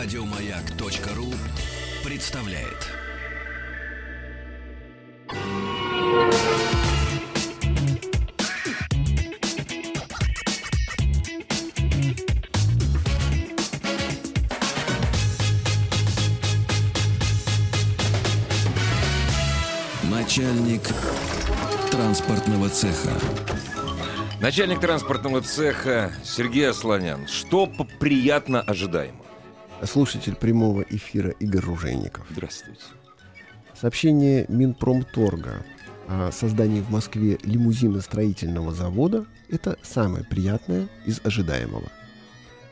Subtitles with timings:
[0.00, 1.34] Радиомаяк.ру
[2.04, 2.86] представляет.
[20.04, 20.82] Начальник
[21.90, 23.10] транспортного цеха.
[24.40, 27.26] Начальник транспортного цеха Сергей Асланян.
[27.26, 27.66] Что
[27.98, 29.27] приятно ожидаемо?
[29.84, 32.26] Слушатель прямого эфира Игорь Ружейников.
[32.30, 32.82] Здравствуйте.
[33.80, 35.64] Сообщение Минпромторга
[36.08, 41.88] о создании в Москве лимузино-строительного завода– это самое приятное из ожидаемого.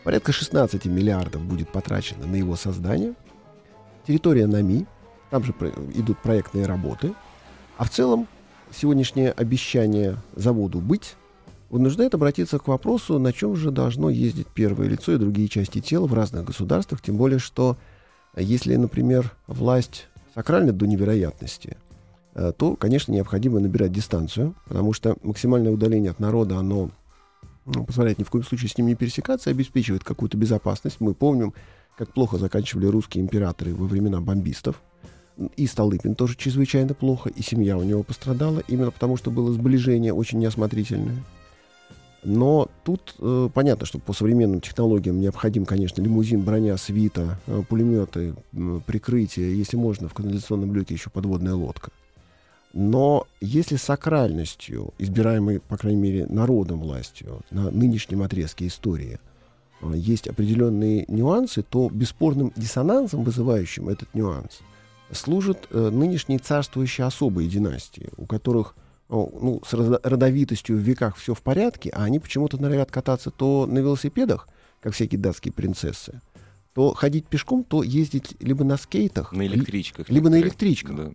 [0.02, 3.14] Порядка 16 миллиардов будет потрачено на его создание.
[4.06, 4.86] Территория НАМИ,
[5.30, 5.52] там же
[5.94, 7.14] идут проектные работы.
[7.78, 8.26] А в целом
[8.74, 11.14] сегодняшнее обещание заводу быть
[11.68, 16.06] вынуждает обратиться к вопросу, на чем же должно ездить первое лицо и другие части тела
[16.06, 17.76] в разных государствах, тем более что
[18.34, 21.76] э, если, например, власть сакральна до невероятности,
[22.34, 26.90] э, то, конечно, необходимо набирать дистанцию, потому что максимальное удаление от народа, оно
[27.66, 31.00] ну, позволяет ни в коем случае с ним не пересекаться, обеспечивает какую-то безопасность.
[31.00, 31.52] Мы помним,
[31.98, 34.80] как плохо заканчивали русские императоры во времена бомбистов.
[35.56, 40.14] И Столыпин тоже чрезвычайно плохо, и семья у него пострадала, именно потому что было сближение
[40.14, 41.22] очень неосмотрительное.
[42.26, 48.34] Но тут э, понятно, что по современным технологиям необходим, конечно, лимузин, броня, свита, э, пулеметы,
[48.52, 51.92] м, прикрытие, если можно, в канализационном люке еще подводная лодка.
[52.72, 59.20] Но если сакральностью, избираемой, по крайней мере, народом властью на нынешнем отрезке истории,
[59.82, 64.62] э, есть определенные нюансы, то бесспорным диссонансом, вызывающим этот нюанс,
[65.12, 68.74] служат э, нынешние царствующие особые династии, у которых
[69.08, 73.66] ну, с родо- родовитостью в веках все в порядке, а они почему-то норовят кататься то
[73.66, 74.48] на велосипедах,
[74.80, 76.20] как всякие датские принцессы,
[76.74, 80.08] то ходить пешком, то ездить либо на скейтах, На электричках.
[80.10, 80.96] либо на электричках.
[80.96, 81.10] Да.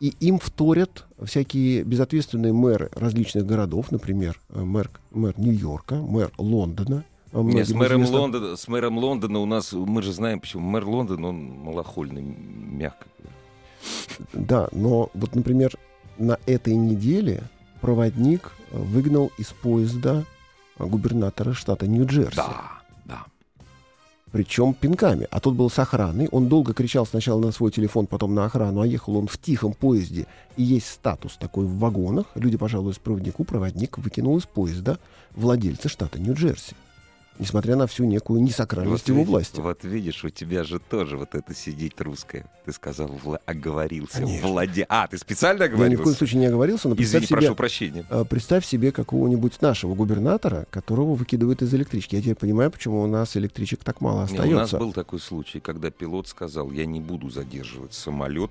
[0.00, 7.04] и им вторят всякие безответственные мэры различных городов, например, э, мэр, мэр Нью-Йорка, мэр Лондона.
[7.32, 8.18] э, Не, многим с, мэром известно.
[8.20, 13.06] Лондона, с мэром Лондона у нас, мы же знаем, почему мэр Лондона, он малохольный, мягко.
[13.18, 14.46] говоря.
[14.46, 15.74] Да, но вот, например,
[16.20, 17.42] на этой неделе
[17.80, 20.24] проводник э, выгнал из поезда
[20.78, 22.36] э, губернатора штата Нью-Джерси.
[22.36, 23.24] Да, да.
[24.30, 25.26] Причем пинками.
[25.30, 26.28] А тот был с охраной.
[26.30, 28.82] Он долго кричал сначала на свой телефон, потом на охрану.
[28.82, 30.26] А ехал он в тихом поезде.
[30.56, 32.26] И есть статус такой в вагонах.
[32.34, 33.44] Люди пожалуйста проводнику.
[33.44, 34.98] Проводник выкинул из поезда
[35.34, 36.76] владельца штата Нью-Джерси.
[37.40, 39.60] Несмотря на всю некую несакральность его видишь, власти.
[39.60, 42.44] вот видишь, у тебя же тоже вот это сидит русское.
[42.66, 44.18] Ты сказал, вла- оговорился.
[44.18, 44.46] Конечно.
[44.48, 44.86] Владе...
[44.90, 46.02] А, ты специально Я ни в оговорился?
[46.04, 48.04] коем случае не оговорился, но Извини, представь себе, прошу прощения.
[48.10, 52.14] э, представь себе какого-нибудь нашего губернатора, которого выкидывают из электрички.
[52.14, 54.78] Я теперь понимаю, почему у нас электричек так мало Не, у нас остается.
[54.78, 58.50] был такой случай, когда пилот сказал, я не буду задерживать самолет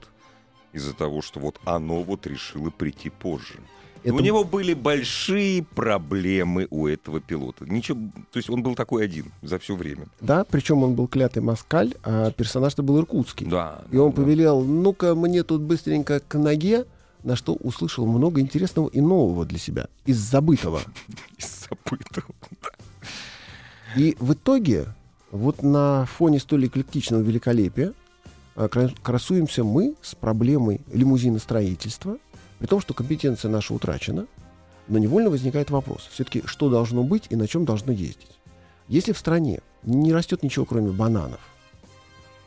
[0.73, 3.59] из-за того, что вот оно вот решило прийти позже.
[4.03, 7.65] Это- У него были большие проблемы у этого пилота.
[7.65, 7.99] Ничего,
[8.31, 10.05] то есть он был такой один за все время.
[10.21, 13.45] Да, причем он был клятый москаль, а персонаж-то был иркутский.
[13.47, 13.81] Да.
[13.91, 14.15] И он да.
[14.21, 16.85] повелел, ну-ка мне тут быстренько к ноге,
[17.23, 20.79] на что услышал много интересного и нового для себя, из забытого.
[21.37, 22.33] Из забытого.
[23.97, 24.85] И в итоге,
[25.31, 27.93] вот на фоне столь эклектичного великолепия,
[28.55, 32.17] а, кра- красуемся мы с проблемой лимузиностроительства,
[32.59, 34.27] при том, что компетенция наша утрачена,
[34.87, 38.39] но невольно возникает вопрос, все-таки что должно быть и на чем должно ездить.
[38.87, 41.39] Если в стране не растет ничего, кроме бананов,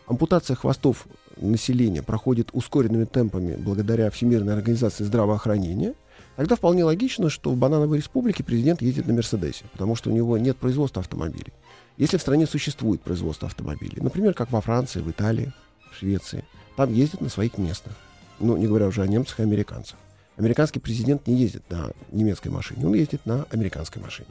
[0.06, 1.06] ампутация хвостов
[1.36, 5.94] населения проходит ускоренными темпами благодаря Всемирной организации здравоохранения,
[6.36, 10.36] тогда вполне логично, что в банановой республике президент ездит на Мерседесе, потому что у него
[10.36, 11.52] нет производства автомобилей.
[11.96, 15.52] Если в стране существует производство автомобилей, например, как во Франции, в Италии,
[15.90, 16.44] в Швеции,
[16.76, 17.94] там ездят на своих местных.
[18.40, 19.98] Ну, не говоря уже о немцах и американцах.
[20.36, 24.28] Американский президент не ездит на немецкой машине, он ездит на американской машине.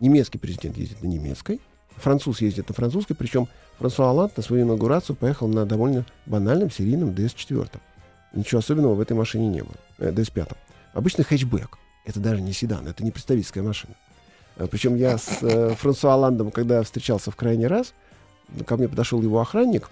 [0.00, 1.60] Немецкий президент ездит на немецкой,
[1.96, 7.10] француз ездит на французской, причем Франсуа Оланд на свою инаугурацию поехал на довольно банальном серийном
[7.10, 7.68] DS4.
[8.34, 9.74] Ничего особенного в этой машине не было.
[9.98, 10.54] Э, DS5.
[10.92, 11.78] Обычный хэтчбэк.
[12.04, 13.94] Это даже не седан, это не представительская машина.
[14.56, 17.94] Э, Причем я с э, Франсуа Оландом, когда встречался в крайний раз,
[18.66, 19.90] ко мне подошел его охранник,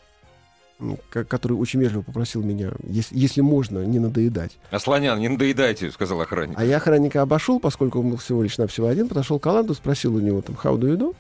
[1.11, 4.59] который очень вежливо попросил меня, если, если можно, не надоедать.
[4.71, 6.59] Асланян, не надоедайте, сказал охранник.
[6.59, 10.15] А я охранника обошел, поскольку он был всего лишь навсего один, подошел к Оланду, спросил
[10.17, 11.17] у него там «How do you do?»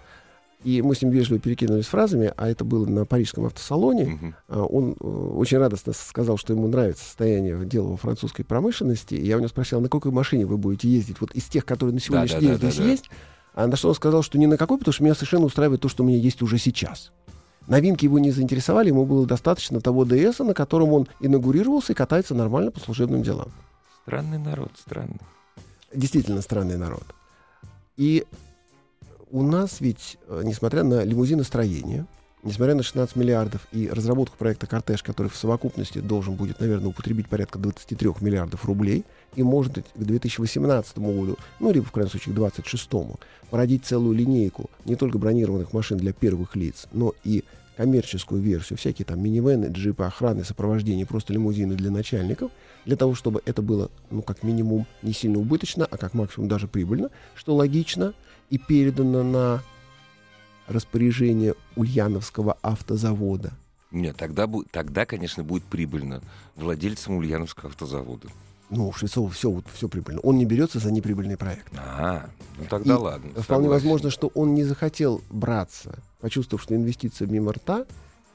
[0.64, 4.34] И мы с ним вежливо перекинулись фразами, а это было на парижском автосалоне.
[4.48, 9.14] А, Он э, очень радостно сказал, что ему нравится состояние дела во французской промышленности.
[9.14, 11.20] И я у него спросил, на какой машине вы будете ездить?
[11.20, 12.72] Вот из тех, которые на сегодняшний день Да-да-да-да-да.
[12.72, 13.10] здесь есть.
[13.54, 15.88] А на что он сказал, что ни на какой, потому что меня совершенно устраивает то,
[15.88, 17.12] что у меня есть уже сейчас.
[17.66, 22.34] Новинки его не заинтересовали, ему было достаточно того ДС, на котором он инаугурировался и катается
[22.34, 23.48] нормально по служебным делам.
[24.02, 25.20] Странный народ, странный.
[25.92, 27.04] Действительно странный народ.
[27.96, 28.24] И
[29.30, 32.06] у нас ведь, э, несмотря на лимузиностроение,
[32.46, 37.28] несмотря на 16 миллиардов и разработку проекта «Кортеж», который в совокупности должен будет, наверное, употребить
[37.28, 39.04] порядка 23 миллиардов рублей,
[39.34, 43.18] и, может быть, к 2018 году, ну, либо, в крайнем случае, к 2026,
[43.50, 47.44] породить целую линейку не только бронированных машин для первых лиц, но и
[47.76, 52.50] коммерческую версию, всякие там минивены, джипы, охраны, сопровождение, просто лимузины для начальников,
[52.86, 56.68] для того, чтобы это было, ну, как минимум, не сильно убыточно, а как максимум даже
[56.68, 58.14] прибыльно, что логично,
[58.48, 59.62] и передано на
[60.68, 63.52] распоряжение Ульяновского автозавода.
[63.92, 66.20] Нет, тогда, тогда, конечно, будет прибыльно
[66.56, 68.28] владельцам Ульяновского автозавода.
[68.68, 70.20] Ну, у Швецова все, вот, все прибыльно.
[70.22, 71.72] Он не берется за неприбыльный проект.
[71.78, 72.28] А,
[72.58, 73.30] ну тогда И ладно.
[73.30, 73.68] Вполне согласен.
[73.70, 77.86] возможно, что он не захотел браться, почувствовав, что инвестиция мимо рта,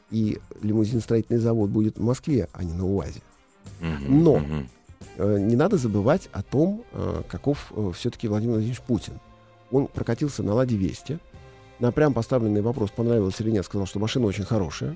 [0.10, 3.22] и лимузиностроительный завод будет в Москве, а не на УАЗе.
[3.82, 4.70] Мгм, Но- мгм.
[5.18, 9.14] Э, Не надо забывать о том, э, каков все-таки Владимир Владимирович Путин.
[9.72, 11.20] Он прокатился на «Ладе Весте».
[11.82, 14.96] На прям поставленный вопрос, понравилось или нет, сказал, что машина очень хорошая.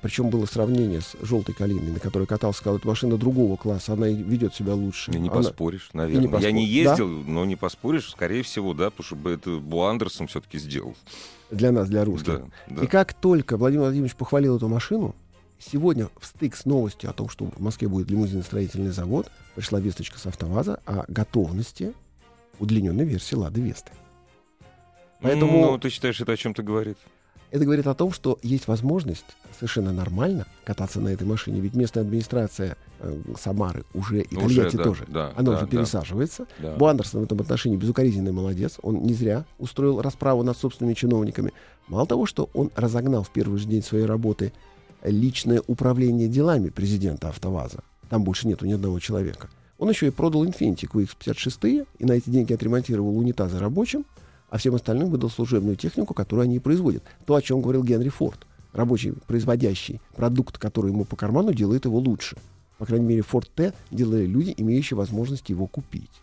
[0.00, 4.06] Причем было сравнение с «Желтой калиной», на которой катался, сказал, это машина другого класса, она
[4.08, 5.10] ведет себя лучше.
[5.10, 6.28] И не Она- поспоришь, наверное.
[6.28, 6.90] поспор- Я не Да.
[6.90, 10.94] ездил, но не поспоришь, скорее всего, да, потому что это Бу Андерсон все-таки сделал.
[11.50, 12.42] Для нас, для русских.
[12.68, 12.82] Да, да.
[12.84, 15.14] И как только Владимир Владимирович похвалил эту машину,
[15.58, 20.18] сегодня в стык с новостью о том, что в Москве будет лимузиностроительный завод, пришла весточка
[20.18, 21.92] с АвтоВАЗа о готовности
[22.60, 23.90] удлиненной версии «Лады Весты».
[25.24, 26.98] Поэтому Ну, ты считаешь, это о чем-то говорит?
[27.54, 29.24] это говорит о том, что есть возможность
[29.56, 31.60] совершенно нормально кататься на этой машине.
[31.60, 35.66] Ведь местная администрация э, Самары уже и Тольятти да, тоже, да, она да, уже да.
[35.68, 36.46] пересаживается.
[36.58, 36.74] Да.
[36.74, 38.80] Бу Андерсон в этом отношении безукоризненный молодец.
[38.82, 41.52] Он не зря устроил расправу над собственными чиновниками.
[41.86, 44.52] Мало того, что он разогнал в первый же день своей работы
[45.04, 47.84] личное управление делами президента АвтоВАЗа.
[48.10, 49.48] Там больше нету ни одного человека.
[49.78, 54.04] Он еще и продал Infiniti QX56 и на эти деньги отремонтировал унитазы рабочим,
[54.54, 57.02] а всем остальным выдал служебную технику, которую они и производят.
[57.26, 58.46] То, о чем говорил Генри Форд.
[58.72, 62.36] Рабочий, производящий продукт, который ему по карману, делает его лучше.
[62.78, 66.22] По крайней мере, Ford T делали люди, имеющие возможность его купить.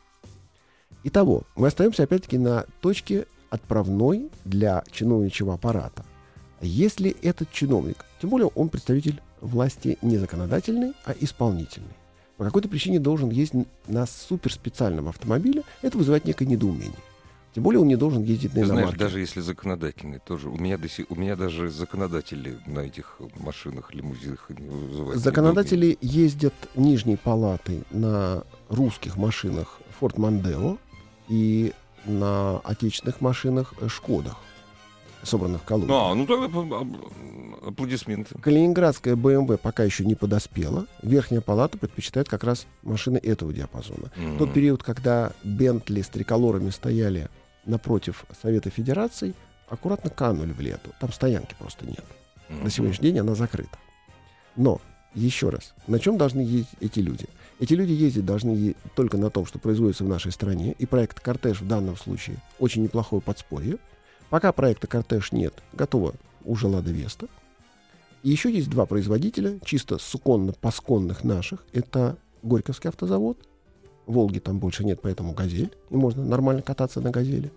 [1.04, 6.06] Итого, мы остаемся опять-таки на точке отправной для чиновничьего аппарата.
[6.62, 11.95] Если этот чиновник, тем более он представитель власти не законодательной, а исполнительной,
[12.38, 16.95] по какой-то причине должен ездить на суперспециальном автомобиле, это вызывает некое недоумение.
[17.53, 19.00] Тем более он не должен ездить на Ты знаешь, иномарке.
[19.00, 20.48] даже если законодательный тоже.
[20.50, 25.21] У меня, до сих- у меня даже законодатели на этих машинах, лимузинах вызывают.
[25.21, 30.77] Законодатели ездят нижней палатой на русских машинах Ford Mondeo
[31.27, 31.74] и
[32.06, 34.38] на отечественных машинах э, Шкодах,
[35.24, 35.92] собранных в Калуге.
[35.94, 36.48] А, ну тогда
[37.68, 38.36] аплодисменты.
[38.39, 40.88] Калининградская BMW пока еще не подоспела.
[41.03, 44.12] Верхняя палата предпочитает как раз машины этого диапазона.
[44.15, 44.38] Мгм.
[44.38, 47.30] Тот период, когда Бентли с триколорами стояли
[47.66, 49.34] напротив Совета Федераций,
[49.68, 50.92] аккуратно канули в лету.
[51.00, 52.04] Там стоянки просто нет.
[52.50, 53.78] На сегодняшний день она закрыта.
[54.56, 54.81] Но,
[55.13, 57.25] еще раз, на чем должны ездить эти люди?
[57.60, 61.19] Эти люди ездить должны е- только на том, что производится в нашей стране, и проект
[61.19, 63.78] «Кортеж» в данном случае очень неплохое подспорье.
[64.30, 66.13] Пока проекта «Кортеж» нет, готова
[66.44, 67.27] уже «Лада Веста».
[68.24, 71.65] И еще есть два производителя, чисто суконно-пасконных наших.
[71.74, 73.38] Это Горьковский автозавод.
[74.05, 75.72] «Волги» там больше нет, поэтому «Газель».
[75.89, 77.51] И можно нормально кататься на «Газели».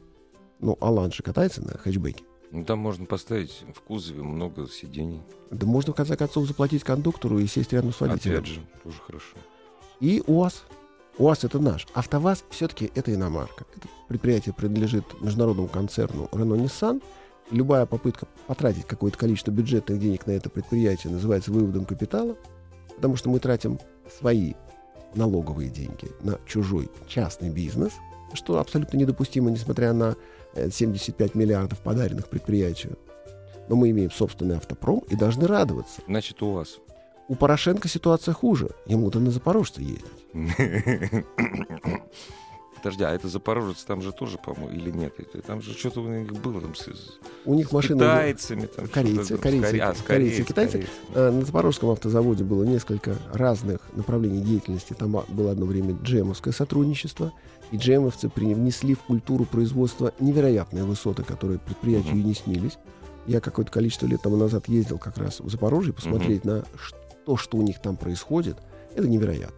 [0.61, 2.25] Ну, Алан же катается на хэтчбеке.
[2.51, 5.21] Ну, там можно поставить в кузове много сидений.
[5.51, 8.39] Да можно, в конце концов, заплатить кондуктору и сесть рядом с водителем.
[8.39, 9.37] Опять же, тоже хорошо.
[10.01, 10.65] И УАЗ.
[11.19, 11.87] УАЗ это наш.
[11.95, 13.65] АвтоВАЗ все-таки это иномарка.
[13.77, 17.03] Это предприятие принадлежит международному концерну Renault-Nissan.
[17.51, 22.37] Любая попытка потратить какое-то количество бюджетных денег на это предприятие называется выводом капитала,
[22.95, 23.81] потому что мы тратим
[24.19, 24.55] свои
[25.17, 27.93] налоговые деньги на чужой частный бизнес,
[28.33, 30.17] что абсолютно недопустимо, несмотря на
[30.55, 32.99] э, 75 миллиардов подаренных предприятию.
[33.69, 36.03] Но мы имеем собственный автопром и должны радоваться.
[36.07, 36.79] Значит, у вас.
[37.29, 38.71] У Порошенко ситуация хуже.
[38.87, 40.05] Ему-то на Запорожце ездить.
[42.85, 45.15] Подожди, а это Запорожец там же тоже, по-моему, или нет?
[45.19, 47.97] Это- Там же что-то у них было там с, с У них машины...
[48.01, 48.67] китайцами.
[48.67, 50.73] Там Корейцы, там, с корейцы, коре- а, с корейцы, китайцы.
[50.73, 50.97] корейцами.
[51.15, 54.93] Э, На Запорожском автозаводе было несколько разных направлений деятельности.
[54.93, 57.33] Там а, было одно время джемовское сотрудничество.
[57.73, 62.21] И джемовцы принесли в культуру производства невероятные высоты, которые предприятию Мгм.
[62.21, 62.77] и не снились.
[63.27, 67.39] Я какое-то количество лет тому назад ездил как раз в Запорожье посмотреть на ш- то,
[67.39, 68.59] что у них там происходит.
[68.95, 69.57] Это невероятно.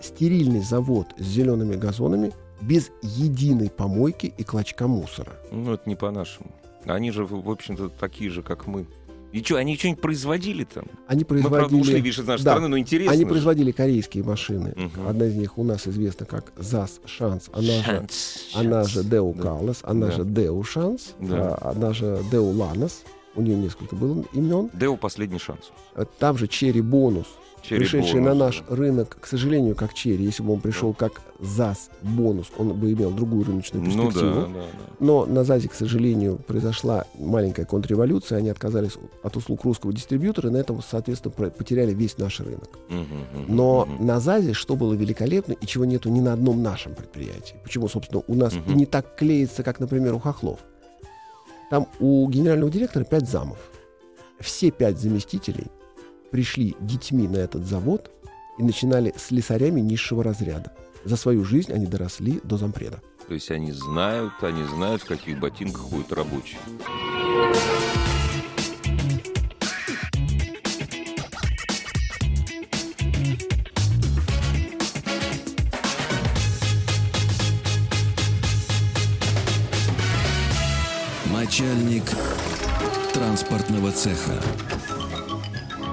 [0.00, 5.32] Стерильный завод с зелеными газонами без единой помойки и клочка мусора.
[5.52, 6.50] Ну, это не по-нашему.
[6.84, 8.86] Они же, в общем-то, такие же, как мы.
[9.30, 10.84] И что, они что-нибудь производили там?
[11.06, 11.80] Они Мы, правда, производили...
[11.82, 12.52] ушли, видишь, из нашей Да.
[12.52, 13.28] страны, но интересно Они же.
[13.28, 14.72] производили корейские машины.
[14.74, 15.06] Мгм.
[15.06, 18.88] Одна из них у нас известна как ЗАЗ Шанс, она же, Шанс, она шанс.
[18.88, 19.42] же Деу Да.
[19.42, 20.12] Калас, она Да.
[20.12, 21.54] же Деу Шанс, Да.
[21.60, 23.02] а, она же Деу Ланос.
[23.36, 24.70] У нее несколько было имен.
[24.72, 25.70] Деу последний шанс.
[25.94, 27.26] Э, Там же Черри Бонус,
[27.68, 28.76] Черри пришедший бонус, на наш да.
[28.76, 30.24] рынок, к сожалению, как Черри.
[30.24, 34.34] Если бы он пришел как ЗАЗ Бонус, он бы имел другую рыночную Ну перспективу.
[34.34, 34.64] да, да, да.
[35.00, 38.38] Но на ЗАЗе, к сожалению, произошла маленькая контрреволюция.
[38.38, 42.78] Они отказались от услуг русского дистрибьютора, и на этом, соответственно, потеряли весь наш рынок.
[42.88, 44.06] Мгм, мгм, Но мгм.
[44.06, 47.56] на ЗАЗе что было великолепно и чего нету ни на одном нашем предприятии.
[47.62, 48.72] Почему, собственно, у нас Мгм.
[48.72, 50.58] и не так клеится, как, например, у Хохлов.
[51.70, 53.58] Там у генерального директора пять замов.
[54.40, 55.66] Все пять заместителей
[56.30, 58.10] пришли детьми на этот завод
[58.58, 60.72] и начинали с слесарями низшего разряда.
[61.04, 63.00] За свою жизнь они доросли до зампреда.
[63.28, 66.58] То есть они знают, они знают, в каких ботинках ходят рабочие.
[81.32, 82.04] Начальник
[83.12, 84.40] транспортного цеха.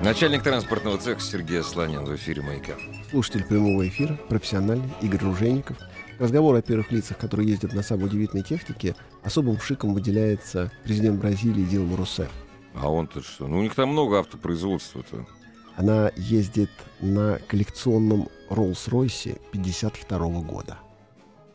[0.03, 2.73] Начальник транспортного цеха Сергей Асланян в эфире «Маяка».
[3.09, 5.77] Слушатель прямого эфира, профессиональный, Игорь Ружейников.
[6.19, 11.63] Разговор о первых лицах, которые ездят на самой удивительной технике, особым шиком выделяется президент Бразилии
[11.63, 12.29] Дилма Русеф.
[12.75, 13.47] А он-то что?
[13.47, 15.25] Ну, у них там много автопроизводства-то.
[15.75, 16.71] Она ездит
[17.01, 20.77] на коллекционном Роллс-Ройсе 52 года.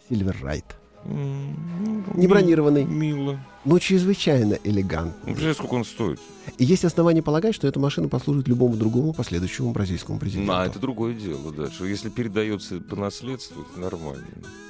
[0.08, 0.79] Сильвер Райт.
[1.04, 3.38] Не бронированный, Мило.
[3.64, 5.24] но чрезвычайно Ну, элегантный.
[5.24, 6.20] представляешь, сколько он стоит?
[6.58, 10.52] И есть основания полагать, что эта машина послужит любому другому последующему бразильскому президенту.
[10.52, 11.70] А, это другое дело, да.
[11.70, 14.24] Что если передается по наследству, это нормально.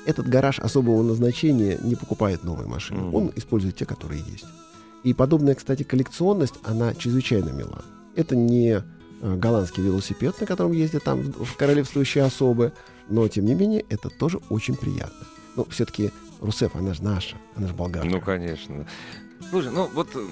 [0.07, 3.01] Этот гараж особого назначения не покупает новые машины.
[3.01, 3.15] Мгм.
[3.15, 4.45] Он использует те, которые есть.
[5.03, 7.85] И подобная, кстати, коллекционность, она чрезвычайно мила.
[8.17, 8.83] Это не
[9.23, 12.73] э, голландский велосипед, на котором ездят там королевствующие особы,
[13.09, 15.27] но, тем не менее, это тоже очень приятно.
[15.61, 18.09] Но все-таки Русеф, она же наша, она же болгарка.
[18.09, 18.87] Ну, конечно.
[19.51, 20.27] Слушай, ну вот э,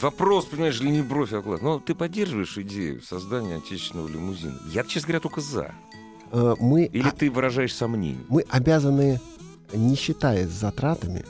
[0.00, 1.60] вопрос, понимаешь, ли не бровь, а глаз.
[1.62, 4.54] Ну, ты поддерживаешь идею создания отечественного лимузина?
[4.72, 5.74] Я, честно говоря, только за.
[6.32, 8.22] Э, мы, Или а- ты выражаешь сомнение?
[8.28, 9.20] мы обязаны,
[9.72, 11.24] не считаясь затратами,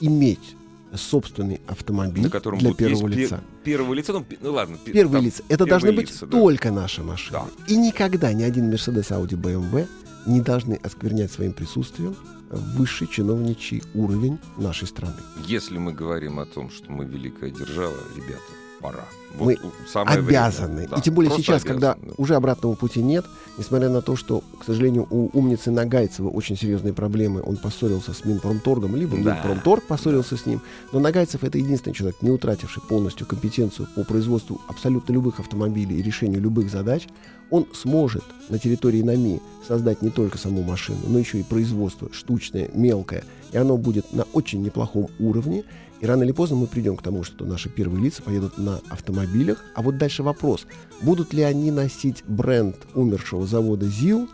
[0.00, 0.56] иметь
[0.94, 3.40] собственный автомобиль На котором для есть первого пе- лица.
[3.62, 4.78] первого лица, ну, ну ладно.
[4.82, 5.42] пи- Первые там лица.
[5.50, 6.32] Это должны быть лица, да.
[6.32, 7.40] только наши машины.
[7.40, 7.64] Да.
[7.66, 9.86] И никогда ни один Mercedes, Audi, BMW
[10.24, 12.16] не должны осквернять своим присутствием
[12.50, 15.14] высший чиновничий уровень нашей страны.
[15.46, 18.42] Если мы говорим о том, что мы великая держава, ребята,
[18.80, 19.04] пора.
[19.38, 20.74] Мы у- самое обязаны.
[20.76, 20.88] время.
[20.88, 22.22] Да, И тем более сейчас, когда обязаны, да.
[22.22, 23.26] уже обратного пути нет,
[23.58, 27.42] несмотря на то, что, к сожалению, у умницы Нагайцева очень серьезные проблемы.
[27.44, 29.34] Он поссорился с Минпромторгом, либо Да.
[29.34, 30.62] Минпромторг поссорился с ним.
[30.92, 36.02] Но Нагайцев это единственный человек, не утративший полностью компетенцию по производству абсолютно любых автомобилей и
[36.02, 37.06] решению любых задач.
[37.50, 42.70] Он сможет на территории НАМИ создать не только саму машину, но еще и производство штучное,
[42.74, 43.24] мелкое.
[43.52, 45.64] И оно будет на очень неплохом уровне.
[46.00, 49.64] И рано или поздно мы придем к тому, что наши первые лица поедут на автомобилях.
[49.74, 50.66] А вот дальше вопрос.
[51.02, 54.28] Будут ли они носить бренд умершего завода ЗИЛ?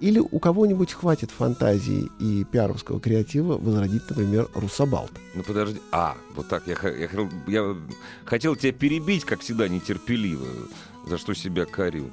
[0.00, 5.12] Или у кого-нибудь хватит фантазии и пиаровского креатива возродить, например, Руссобалт?
[5.36, 5.80] Ну подожди.
[5.92, 6.64] А, вот так.
[6.66, 7.08] Я, я,
[7.46, 7.76] я
[8.24, 10.46] хотел тебя перебить, как всегда, нетерпеливо,
[11.08, 12.10] за что себя корил.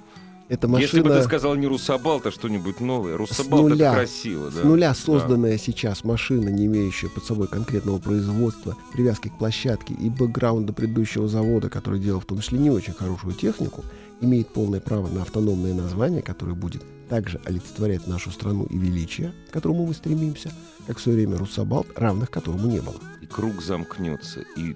[0.50, 3.16] Это Если бы ты машина сказал не Руссобалт, а что-нибудь новое.
[3.16, 4.62] Руссобалт это красиво, да.
[4.62, 4.96] с нуля Да.
[4.96, 11.28] созданная сейчас машина, не имеющая под собой конкретного производства, привязки к площадке и бэкграунда предыдущего
[11.28, 13.86] завода, который делал в том числе не очень хорошую технику,
[14.22, 19.54] имеет полное право на автономное название, которое будет также олицетворять нашу страну и величие, к
[19.54, 20.52] которому мы стремимся,
[20.88, 22.98] как в свое время Руссобалт, равных которому не было.
[23.22, 24.76] И круг замкнется, и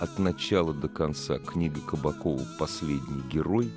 [0.00, 3.70] от начала до конца книга Кабакова «Последний герой».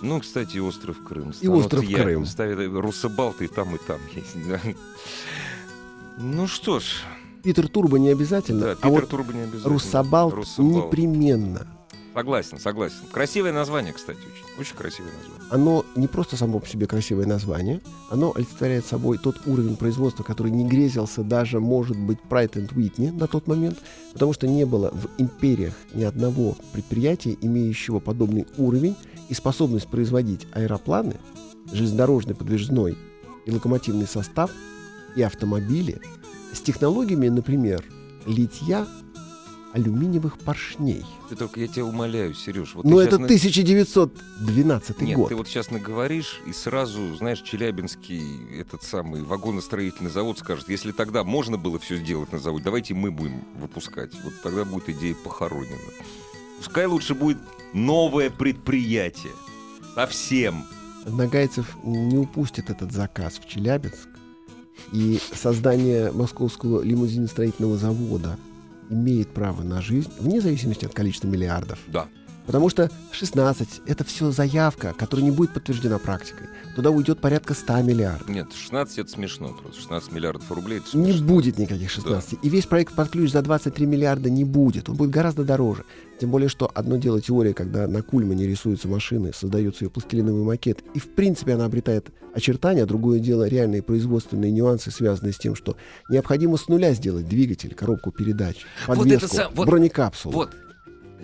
[0.00, 1.32] Ну, кстати, и «Остров Крым».
[1.40, 2.24] И «Остров я- Крым».
[2.26, 4.48] Ставят Руссобалты и там, и там есть.
[4.48, 4.60] да.
[6.18, 7.02] Ну что ж,
[7.42, 9.72] Питер Турбо не обязательно, да, а Питер вот Турбо не обязательно.
[9.72, 10.86] Руссобалт, Руссобалт.
[10.86, 11.66] непременно.
[12.18, 12.96] Согласен, согласен.
[13.12, 14.60] Красивое название, кстати, очень.
[14.60, 15.50] Очень красивое название.
[15.50, 20.50] Оно не просто само по себе красивое название, оно олицетворяет собой тот уровень производства, который
[20.50, 23.78] не грезился даже, может быть, Прайт and Whitney на тот момент,
[24.14, 28.96] потому что не было в империях ни одного предприятия, имеющего подобный уровень
[29.28, 31.20] и способность производить аэропланы,
[31.72, 32.98] железнодорожный подвижной
[33.46, 34.50] и локомотивный состав
[35.14, 36.00] и автомобили
[36.52, 37.84] с технологиями, например,
[38.26, 38.88] литья
[39.74, 41.04] алюминиевых поршней.
[41.28, 42.74] Ты только, я тебя умоляю, Сереж.
[42.74, 45.28] Вот Но ты это на- 1912 Нет, год.
[45.28, 51.24] ты вот сейчас наговоришь, и сразу, знаешь, Челябинский, этот самый вагоностроительный завод скажет, если тогда
[51.24, 54.12] можно было все сделать на заводе, давайте мы будем выпускать.
[54.24, 55.76] Вот тогда будет идея похоронена.
[56.58, 57.38] Пускай лучше будет
[57.72, 59.32] новое предприятие.
[59.94, 60.64] Совсем.
[61.06, 64.08] Нагайцев не упустит этот заказ в Челябинск.
[64.92, 68.38] И создание московского лимузиностроительного завода
[68.90, 71.78] имеет право на жизнь вне зависимости от количества миллиардов.
[71.88, 72.06] Да.
[72.46, 76.46] Потому что 16— это все заявка, которая не будет подтверждена практикой.
[76.76, 78.26] Туда уйдет порядка 100 миллиардов.
[78.26, 79.82] Нет, 16 это смешно просто.
[79.82, 81.26] 16 миллиардов рублей это Не смешно.
[81.26, 82.38] будет никаких 16.
[82.42, 84.88] И весь проект под ключ за 23 миллиарда не будет.
[84.88, 85.84] Он будет гораздо дороже.
[86.20, 90.82] Тем более, что одно дело теория, когда на Кульмане рисуются машины, создается ее пластилиновый макет,
[90.94, 92.86] и в принципе она обретает очертания.
[92.86, 95.76] Другое дело реальные производственные нюансы, связанные с тем, что
[96.10, 100.34] необходимо с нуля сделать двигатель, коробку передач, Вот подвеску, это сам- вот- бронекапсулу.
[100.34, 100.50] Вот,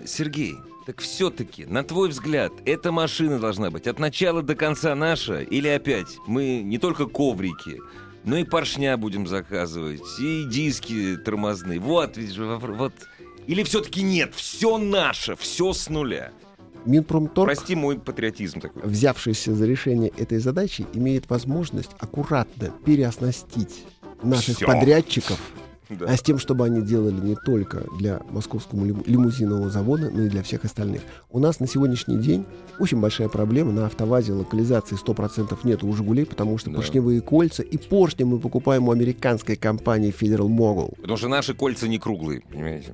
[0.05, 5.39] Сергей, так все-таки, на твой взгляд, эта машина должна быть от начала до конца наша?
[5.41, 7.79] Или опять мы не только коврики,
[8.23, 11.79] но и поршня будем заказывать, и диски тормозные.
[11.79, 12.93] Вот, вопро- вот.
[13.47, 16.31] Или все-таки нет, все наше, все с нуля.
[16.85, 18.83] Минпромторг, Прости мой патриотизм такой.
[18.83, 23.85] взявшийся за решение этой задачи, имеет возможность аккуратно переоснастить
[24.21, 24.67] наших Всё.
[24.67, 25.39] подрядчиков
[25.89, 26.05] Да.
[26.07, 30.29] а с тем, чтобы они делали не только для московского лим- лимузинового завода, но и
[30.29, 31.01] для всех остальных.
[31.29, 32.45] У нас на сегодняшний день
[32.79, 33.71] очень большая проблема.
[33.71, 36.77] На автовазе локализации 100% нет у «Жигулей», потому что Да.
[36.77, 40.95] поршневые кольца и поршни мы покупаем у американской компании Federal Mogul.
[40.97, 42.93] Потому что наши кольца не круглые, понимаете?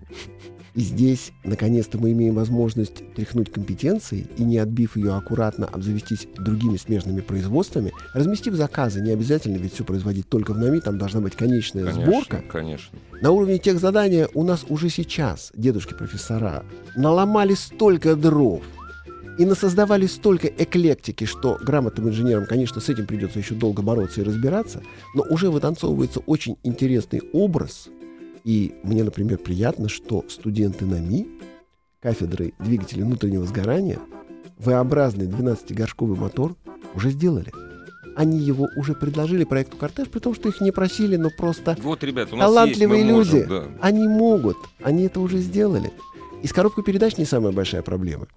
[0.74, 6.78] И здесь, наконец-то, мы имеем возможность тряхнуть компетенцией и, не отбив ее аккуратно, обзавестись другими
[6.78, 9.02] смежными производствами, разместив заказы.
[9.02, 12.44] Не обязательно ведь все производить только в НАМИ, там должна быть конечная Конечно, сборка.
[12.50, 12.81] Конечно.
[13.22, 18.64] На уровне тех задания у нас уже сейчас дедушки-профессора наломали столько дров
[19.38, 24.24] и насоздавали столько эклектики, что грамотным инженерам, конечно, с этим придется еще долго бороться и
[24.24, 24.84] разбираться,
[25.14, 27.90] но уже вытанцовывается очень интересный образ.
[28.44, 31.28] И мне, например, приятно, что студенты НАМИ,
[32.02, 34.00] кафедры двигателей внутреннего сгорания,
[34.58, 36.56] V-образный 12-горшковый мотор
[36.96, 37.52] уже сделали.
[38.16, 42.04] Они его уже предложили проекту «Кортеж», при том, что их не просили, но просто Вот,
[42.04, 43.64] ребят, у нас талантливые есть, мы можем, люди, да.
[43.82, 45.92] они могут, они это уже сделали.
[46.44, 48.28] И с коробкой передач не самая большая проблема.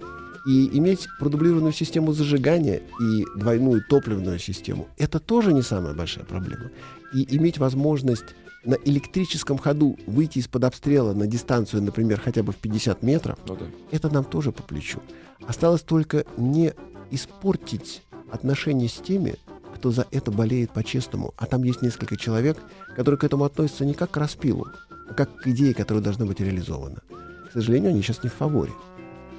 [0.46, 6.70] И иметь продублированную систему зажигания и двойную топливную систему– это тоже не самая большая проблема.
[7.14, 8.34] И иметь возможность
[8.64, 13.56] на электрическом ходу выйти из-под обстрела на дистанцию, например, хотя бы в 50 метров, Ну
[13.56, 13.66] да.
[13.90, 15.00] это нам тоже по плечу.
[15.46, 16.72] Осталось только не
[17.10, 19.36] испортить отношения с теми,
[19.84, 21.34] кто за это болеет по-честному.
[21.36, 22.56] А там есть несколько человек,
[22.96, 24.66] которые к этому относятся не как к распилу,
[25.10, 27.02] а как к идее, которая должна быть реализована.
[27.50, 28.72] К сожалению, они сейчас не в фаворе.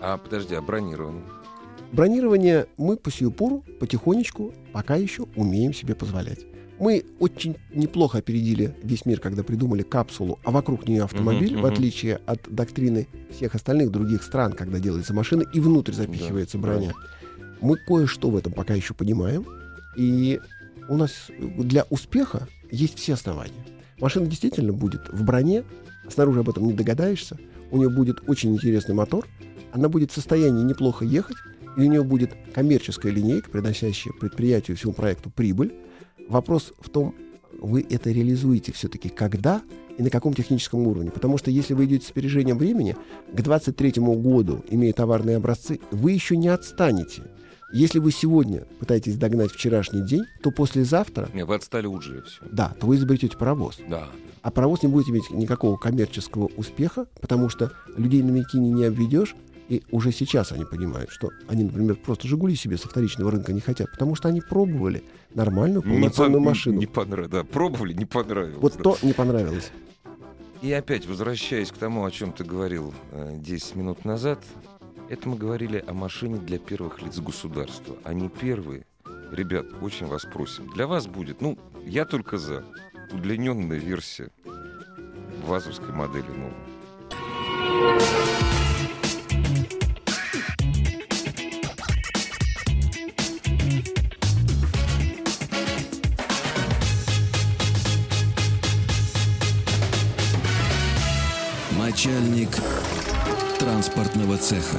[0.02, 1.24] А подожди, а бронирование?
[1.92, 6.46] Бронирование мы по сию пору потихонечку пока еще умеем себе позволять.
[6.78, 11.66] Мы очень неплохо опередили весь мир, когда придумали капсулу, а вокруг нее автомобиль, Мгм, в
[11.66, 11.74] мгм.
[11.74, 16.94] отличие от доктрины всех остальных других стран, когда делается машина и внутрь запихивается Да, броня.
[17.62, 19.44] Мы кое-что в этом пока еще понимаем,
[19.96, 20.40] и
[20.88, 23.54] у нас для успеха есть все основания.
[24.00, 25.64] Машина действительно будет в броне,
[26.10, 27.38] снаружи об этом не догадаешься,
[27.72, 29.28] у нее будет очень интересный мотор,
[29.72, 31.38] она будет в состоянии неплохо ехать,
[31.78, 35.74] и у нее будет коммерческая линейка, приносящая предприятию всему проекту прибыль.
[36.30, 37.16] Вопрос в том,
[37.60, 39.62] вы это реализуете все-таки когда
[39.98, 41.12] и на каком техническом уровне.
[41.12, 42.94] Потому что если вы идете с опережением времени,
[43.32, 47.24] к 2023 году, имея товарные образцы, вы еще не отстанете.
[47.74, 52.42] Если вы сегодня пытаетесь догнать вчерашний день, то послезавтра, Не, вы отстали уже все.
[52.52, 53.80] да, то вы изобретете паровоз.
[53.90, 54.08] Да.
[54.42, 59.36] А паровоз не будет иметь никакого коммерческого успеха, потому что людей на Микине не обведешь,
[59.68, 63.62] и уже сейчас они понимают, что они, например, просто «Жигули» себе со вторичного рынка не
[63.62, 66.78] хотят, потому что они пробовали нормальную полноценную пон- машину.
[66.80, 67.32] Не понравилось.
[67.32, 68.62] Да, пробовали, не понравилось.
[68.62, 68.84] Вот да.
[68.84, 69.72] то не понравилось.
[70.62, 74.40] И опять, возвращаясь к тому, о чем ты говорил э, 10 минут назад,
[75.10, 78.86] это мы говорили о машине для первых лиц государства, а не первые.
[79.32, 80.70] Ребят, очень вас просим.
[80.74, 82.64] Для вас будет, ну, я только за.
[83.12, 84.32] Удлиненная версия
[85.44, 86.54] вазовской модели новой.
[101.78, 102.50] Начальник
[103.66, 104.78] транспортного цеха.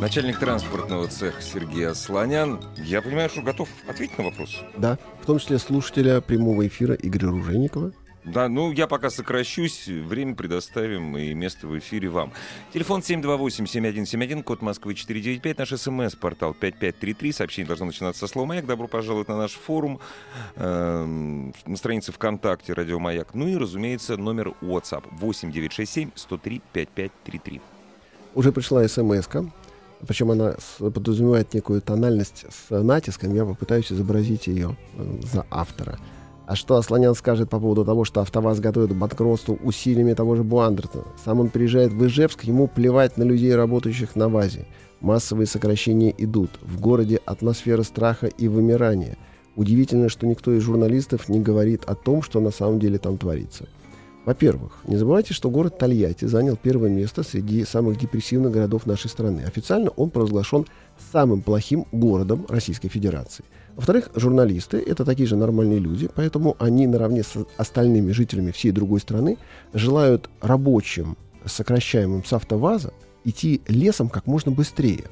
[0.00, 2.60] Начальник транспортного цеха Сергей Асланян.
[2.76, 4.60] Я понимаю, что готов ответить на вопрос.
[4.76, 7.92] Да, в том числе слушателя прямого эфира Игоря Руженикова.
[8.24, 12.32] Да, ну я пока сокращусь, время предоставим и место в эфире вам.
[12.72, 17.32] Телефон 728-7171, код Москвы 495, наш смс-портал 5533.
[17.32, 18.66] Сообщение должно начинаться со слова «Маяк».
[18.66, 19.98] Добро пожаловать на наш форум
[20.54, 23.34] эм, на странице ВКонтакте «Радио Маяк».
[23.34, 27.60] Ну и, разумеется, номер WhatsApp 8967 103 5533.
[28.34, 29.28] Уже пришла смс
[30.06, 33.34] причем она подразумевает некую тональность с натиском.
[33.34, 35.96] Я попытаюсь изобразить ее э, за автора.
[36.52, 40.44] А что Асланян скажет по поводу того, что АвтоВАЗ готовит к банкротству усилиями того же
[40.44, 41.02] Буандерта?
[41.24, 44.66] Сам он приезжает в Ижевск, ему плевать на людей, работающих на ВАЗе.
[45.00, 46.50] Массовые сокращения идут.
[46.60, 49.16] В городе атмосфера страха и вымирания.
[49.56, 53.66] Удивительно, что никто из журналистов не говорит о том, что на самом деле там творится.
[54.26, 59.40] Во-первых, не забывайте, что город Тольятти занял первое место среди самых депрессивных городов нашей страны.
[59.46, 60.66] Официально он провозглашен
[61.12, 63.46] самым плохим городом Российской Федерации.
[63.76, 69.00] Во-вторых, журналисты— это такие же нормальные люди, поэтому они наравне с остальными жителями всей другой
[69.00, 69.38] страны
[69.72, 72.92] желают рабочим, сокращаемым с автоваза,
[73.24, 75.04] идти лесом как можно быстрее.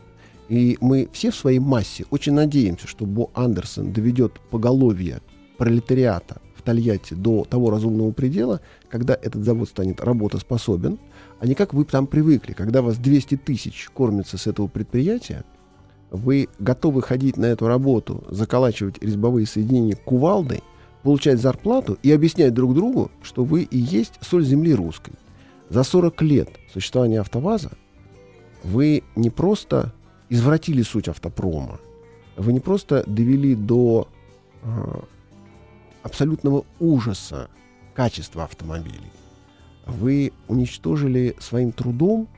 [0.49, 5.21] И мы все в своей массе очень надеемся, что Бо Андерсон доведет поголовье
[5.57, 10.99] пролетариата в Тольятти до того разумного предела, когда этот завод станет работоспособен,
[11.39, 15.45] а не как вы там привыкли, когда вас 200 тысяч кормятся с этого предприятия,
[16.11, 20.63] вы готовы ходить на эту работу, заколачивать резьбовые соединения кувалдой,
[21.03, 25.15] получать зарплату и объяснять друг другу, что вы и есть соль земли русской.
[25.69, 27.71] За 40 лет существования АвтоВАЗа
[28.65, 29.93] вы не просто
[30.29, 31.79] извратили суть автопрома,
[32.37, 34.09] вы не просто довели до
[34.63, 35.05] а,
[36.03, 37.49] абсолютного ужаса
[37.95, 39.13] качества автомобилей.
[39.87, 42.29] Вы уничтожили своим трудом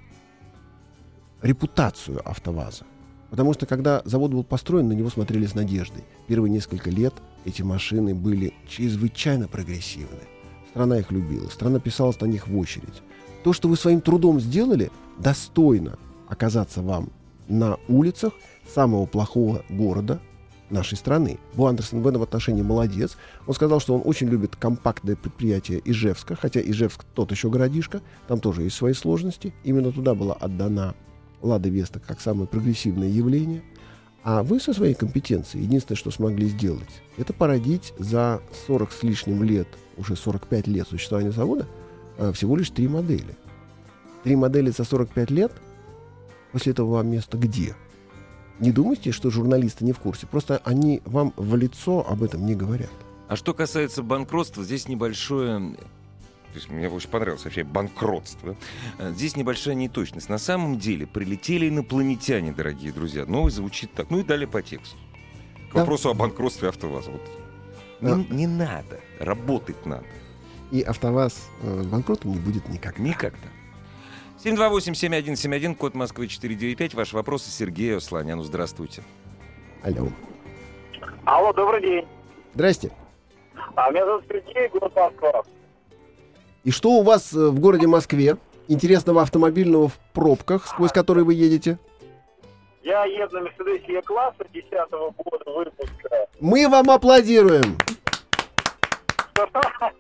[1.41, 2.85] репутацию АвтоВАЗа.
[3.33, 6.05] Потому что когда завод был построен, на него смотрели с надеждой.
[6.27, 7.15] Первые несколько лет
[7.47, 10.21] эти машины были чрезвычайно прогрессивны.
[10.69, 13.03] Страна их любила, страна писалась на них в очередь.
[13.43, 17.09] То, что вы своим трудом сделали, достойно оказаться вам
[17.49, 18.35] на улицах
[18.69, 20.21] самого плохого города
[20.69, 21.39] нашей страны.
[21.55, 23.17] Бу Андерсон в этом отношении молодец.
[23.47, 28.41] Он сказал, что он очень любит компактное предприятие Ижевска, хотя Ижевск тот еще городишко, там
[28.41, 29.55] тоже есть свои сложности.
[29.65, 30.95] Именно туда была отдана
[31.43, 33.63] Лада Веста как самое прогрессивное явление.
[34.25, 39.43] А вы со своей компетенцией единственное, что смогли сделать, это породить за 40 с лишним
[39.43, 41.67] лет, уже 45 лет существования завода,
[42.19, 43.37] а, всего лишь три модели.
[44.23, 45.53] Три модели за 45 лет,
[46.53, 47.75] после этого вам место где?
[48.61, 50.29] Не думайте, что журналисты не в курсе.
[50.29, 52.91] Просто они вам в лицо об этом не говорят.
[53.27, 55.77] А что касается банкротства, здесь небольшое
[56.53, 58.57] то есть мне очень понравилось вообще банкротство.
[58.99, 60.29] Э, здесь небольшая неточность.
[60.29, 63.25] На самом деле прилетели инопланетяне, дорогие друзья.
[63.25, 64.11] Новость звучит так.
[64.11, 64.97] Ну и далее по тексту.
[65.71, 65.81] К да.
[65.81, 67.11] вопросу о банкротстве АвтоВАЗа.
[67.13, 67.23] Вот.
[68.03, 68.17] Да.
[68.17, 69.01] Не, не надо.
[69.19, 70.05] Работать надо.
[70.71, 73.03] И АвтоВАЗ э, банкротом не будет никогда.
[73.03, 73.49] Никогда.
[74.45, 76.95] 728-7171, код Москвы 495.
[76.95, 78.43] Ваш вопрос Сергею Слоняну.
[78.43, 79.03] Здравствуйте.
[79.83, 80.09] Алло.
[81.25, 82.07] Алло, добрый день.
[82.53, 82.91] Здрасте.
[83.75, 85.43] А меня зовут Сергей, город Москва.
[86.65, 88.37] И что у вас э, в городе Москве
[88.69, 91.79] интересного автомобильного в пробках, сквозь которые вы едете?
[92.83, 96.29] Я еду на Мерседесе Е-класса 10 -го года выпуска.
[96.41, 97.77] Мы вам аплодируем.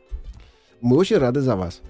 [0.80, 1.80] Мы очень рады за вас.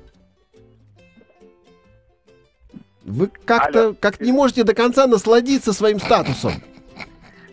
[3.04, 6.52] Вы как-то как не можете до конца насладиться своим статусом.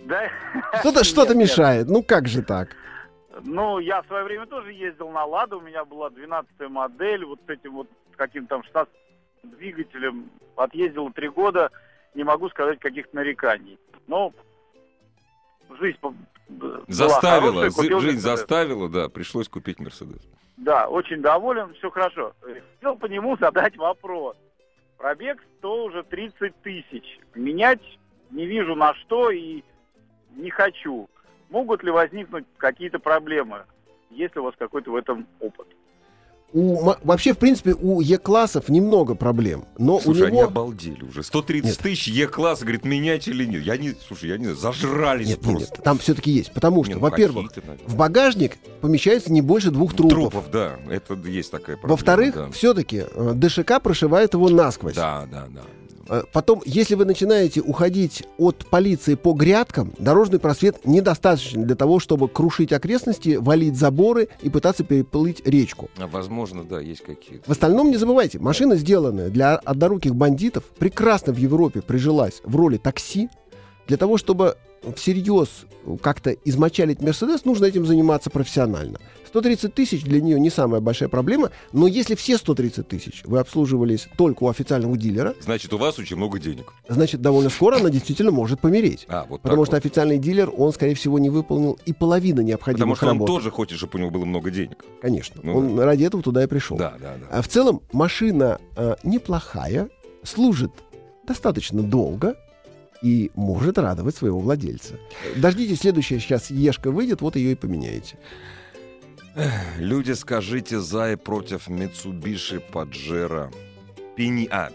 [0.05, 0.29] Да?
[0.79, 1.87] Что-то что мешает.
[1.87, 2.75] Ну как же так?
[3.43, 7.39] Ну, я в свое время тоже ездил на Ладу, у меня была 12-я модель, вот
[7.45, 8.93] с этим вот каким-то там 16
[9.43, 11.71] двигателем, отъездил три года,
[12.15, 13.77] не могу сказать каких-то нареканий.
[14.07, 14.33] Но
[15.79, 15.97] жизнь
[16.87, 18.21] заставила, хорошая, жизнь Мерседес.
[18.21, 20.21] заставила, да, пришлось купить Мерседес.
[20.57, 22.33] Да, очень доволен, все хорошо.
[22.41, 24.35] Хотел по нему задать вопрос.
[24.97, 27.19] Пробег 100 уже 30 тысяч.
[27.35, 27.81] Менять
[28.31, 29.63] не вижу на что и
[30.35, 31.09] не хочу.
[31.49, 33.63] Могут ли возникнуть какие-то проблемы,
[34.09, 35.67] если у вас какой-то в этом опыт?
[36.51, 39.65] У, вообще, в принципе, у Е-классов немного проблем.
[39.77, 40.39] Но слушай, у него...
[40.39, 41.21] они обалдели уже.
[41.21, 41.77] 130 нет.
[41.77, 43.61] тысяч Е-класс, говорит, менять или нет.
[43.61, 45.59] Я не, слушай, я не знаю, зажрались нет, просто.
[45.59, 46.51] Нет, нет, там все-таки есть.
[46.51, 47.51] Потому что, ну, во-первых,
[47.85, 50.31] в багажник помещается не больше двух трупов.
[50.31, 51.91] Трупов, да, это есть такая проблема.
[51.91, 52.49] Во-вторых, да.
[52.49, 54.95] все-таки э, ДШК прошивает его насквозь.
[54.95, 55.61] Да, да, да.
[56.09, 61.99] Э, потом, если вы начинаете уходить от полиции по грядкам, дорожный просвет недостаточно для того,
[61.99, 65.89] чтобы крушить окрестности, валить заборы и пытаться переплыть речку.
[65.97, 67.47] А возможно, да, есть какие-то.
[67.47, 72.77] В остальном не забывайте, машина, сделанная для одноруких бандитов, прекрасно в Европе прижилась в роли
[72.77, 73.29] такси.
[73.87, 74.55] Для того, чтобы
[74.95, 75.65] всерьез
[76.01, 78.99] как-то измочалить Мерседес, нужно этим заниматься профессионально.
[79.29, 84.07] 130 тысяч для нее не самая большая проблема, но если все 130 тысяч вы обслуживались
[84.17, 85.35] только у официального дилера...
[85.39, 86.73] Значит, у вас очень много денег.
[86.87, 89.05] Значит, довольно скоро она действительно может помереть.
[89.07, 89.85] А, вот потому что вот.
[89.85, 93.29] официальный дилер, он, скорее всего, не выполнил и половину необходимых Потому что работ.
[93.29, 94.83] он тоже хочет, чтобы у него было много денег.
[95.01, 95.41] Конечно.
[95.43, 95.85] Ну, он да.
[95.85, 96.77] ради этого туда и пришел.
[96.77, 97.27] Да, да, да.
[97.29, 99.89] А в целом машина э, неплохая,
[100.23, 100.71] служит
[101.27, 102.35] достаточно долго
[103.01, 104.95] и может радовать своего владельца.
[105.35, 108.17] Дождитесь, следующая сейчас Ешка выйдет, вот ее и поменяете.
[109.77, 113.53] Люди, скажите за и против Mitsubishi Pajero.
[114.15, 114.47] Пени...
[114.51, 114.69] А,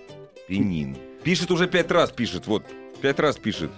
[0.48, 0.96] Пенин.
[1.22, 2.64] Пишет уже пять раз, пишет, вот,
[3.03, 3.70] пять раз пишет.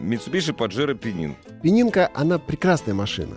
[0.00, 1.34] Mitsubishi Pajero Пенин.
[1.62, 3.34] Пенинка, она прекрасная машина.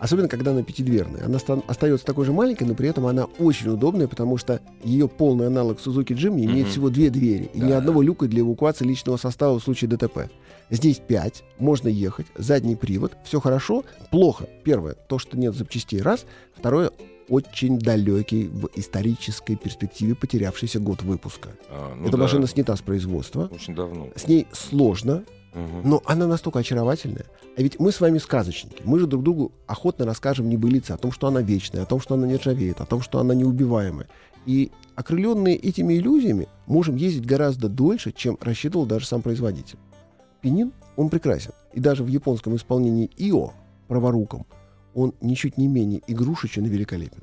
[0.00, 1.24] Особенно, когда она пятидверная.
[1.24, 5.08] Она ста- остается такой же маленькой, но при этом она очень удобная, потому что ее
[5.08, 6.70] полный аналог Suzuki Jimny имеет Мгм.
[6.70, 10.30] всего две двери и ни одного люка для эвакуации личного состава в случае ДТП.
[10.74, 13.84] Здесь пять, можно ехать, задний привод, все хорошо.
[14.10, 14.48] Плохо.
[14.64, 16.26] Первое, то, что нет запчастей, раз.
[16.56, 16.90] Второе,
[17.28, 21.50] очень далекий в исторической перспективе потерявшийся год выпуска.
[21.70, 23.48] А, ну Эта да, машина снята с производства.
[23.52, 24.08] Очень давно.
[24.16, 25.22] С ней сложно,
[25.54, 25.88] Мгм.
[25.88, 27.26] но она настолько очаровательная.
[27.56, 28.82] А ведь мы с вами сказочники.
[28.84, 32.14] Мы же друг другу охотно расскажем небылицы о том, что она вечная, о том, что
[32.14, 34.08] она не ржавеет, о том, что она неубиваемая.
[34.44, 39.78] И окрыленные этими иллюзиями можем ездить гораздо дольше, чем рассчитывал даже сам производитель.
[40.44, 41.52] Пенин, он прекрасен.
[41.72, 43.54] И даже в японском исполнении ИО,
[43.88, 44.44] праворуком,
[44.94, 47.22] он ничуть не менее игрушечен и великолепен.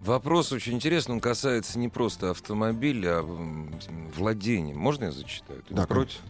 [0.00, 3.22] Вопрос очень интересный, он касается не просто автомобиля, а
[4.16, 4.72] владения.
[4.72, 5.62] Можно я зачитаю?
[5.68, 6.20] Ты Да, против?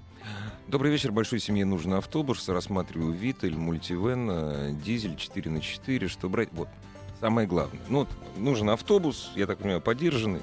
[0.67, 1.13] Добрый вечер.
[1.13, 2.49] Большой семье нужен автобус.
[2.49, 6.49] Рассматриваю Виталь, мультивен, э, дизель 4 на 4 Что брать?
[6.51, 6.69] Вот,
[7.21, 7.81] самое главное.
[7.89, 8.09] Ну, вот,
[8.39, 10.43] нужен автобус, я так понимаю, поддержанный.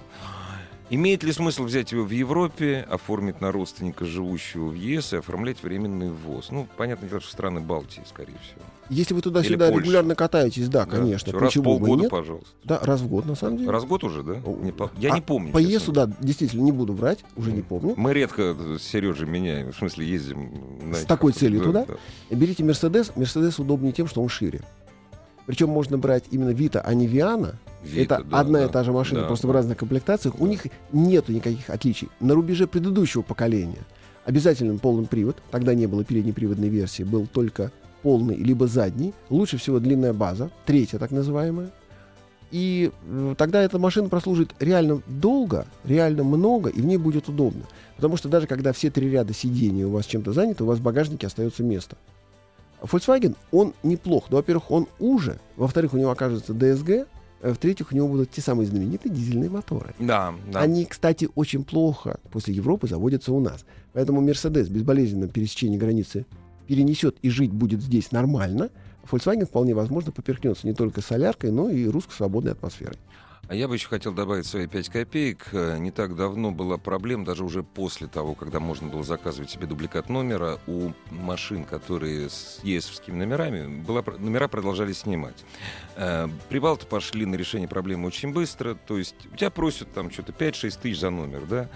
[0.91, 5.61] Имеет ли смысл взять его в Европе, оформить на родственника, живущего в ЕС, и оформлять
[5.61, 6.49] временный ввоз?
[6.49, 8.61] Ну, понятно дело, что страны Балтии, скорее всего.
[8.89, 12.09] Если вы туда-сюда регулярно катаетесь, да, конечно, Всё, раз в полгода, нет?
[12.11, 12.49] пожалуйста.
[12.63, 13.69] Да, раз в год, на самом деле.
[13.69, 14.37] Раз в год уже, да?
[14.63, 15.51] Не по- Я А не помню.
[15.53, 15.59] По.
[15.59, 17.93] ЕСу, да, действительно, не буду врать, уже не помню.
[17.95, 21.85] Мы редко с Сережей меняем, в смысле ездим на С такой целью да, туда?
[22.29, 22.35] да.
[22.35, 23.11] Берите Мерседес.
[23.15, 24.61] Мерседес удобнее тем, что он шире.
[25.49, 27.55] Причем можно брать именно Вита, а не Виана.
[27.81, 28.65] Вита, Это да, одна да.
[28.65, 29.51] и та же машина, Да, просто да.
[29.51, 30.39] в разных комплектациях.
[30.39, 32.07] У них нету никаких отличий.
[32.19, 33.79] На рубеже предыдущего поколения
[34.25, 35.37] обязательно полный привод.
[35.49, 37.71] Тогда не было переднеприводной версии, был только
[38.03, 39.11] полный либо задний.
[39.31, 41.71] Лучше всего длинная база, третья так называемая.
[42.51, 47.63] И э, тогда эта машина прослужит реально долго, реально много, и в ней будет удобно.
[47.95, 50.83] Потому что даже когда все три ряда сидений у вас чем-то заняты, у вас в
[50.83, 51.97] багажнике остается место.
[52.81, 54.25] Volkswagen, он неплох.
[54.29, 55.39] Ну, во-первых, он уже.
[55.57, 57.07] Во-вторых, у него окажется DSG.
[57.41, 59.93] э, В-третьих, у него будут те самые знаменитые дизельные моторы.
[59.99, 60.61] Да, да.
[60.61, 63.65] Они, кстати, очень плохо после Европы заводятся у нас.
[63.93, 66.25] Поэтому Мерседес безболезненно пересечение границы
[66.67, 68.69] перенесет и жить будет здесь нормально.
[69.09, 72.97] Volkswagen вполне возможно поперхнется не только соляркой, но и русской свободной атмосферой.
[73.49, 75.47] А я бы еще хотел добавить свои 5 копеек.
[75.53, 79.65] Э, Не так давно была проблема, даже уже после того, когда можно было заказывать себе
[79.65, 85.43] дубликат номера, у машин, которые с ЕСовскими номерами, была, номера продолжали снимать.
[85.95, 90.31] Э, Прибалты пошли на решение проблемы очень быстро, то есть у тебя просят там что-то
[90.31, 91.69] 5-6 тысяч за номер, да?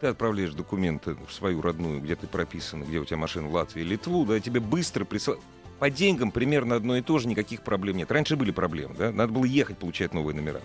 [0.00, 3.82] Ты отправляешь документы в свою родную, где ты прописан, где у тебя машина в Латвии,
[3.82, 5.44] Литву, да, тебе быстро присылают.
[5.78, 8.10] По деньгам примерно одно и то же, никаких проблем нет.
[8.10, 9.12] Раньше были проблемы, да?
[9.12, 10.60] Надо было ехать получать новые номера.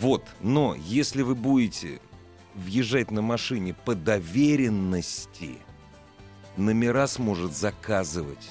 [0.00, 2.00] Вот, но если вы будете
[2.54, 5.58] въезжать на машине по доверенности,
[6.56, 8.50] номера сможет заказывать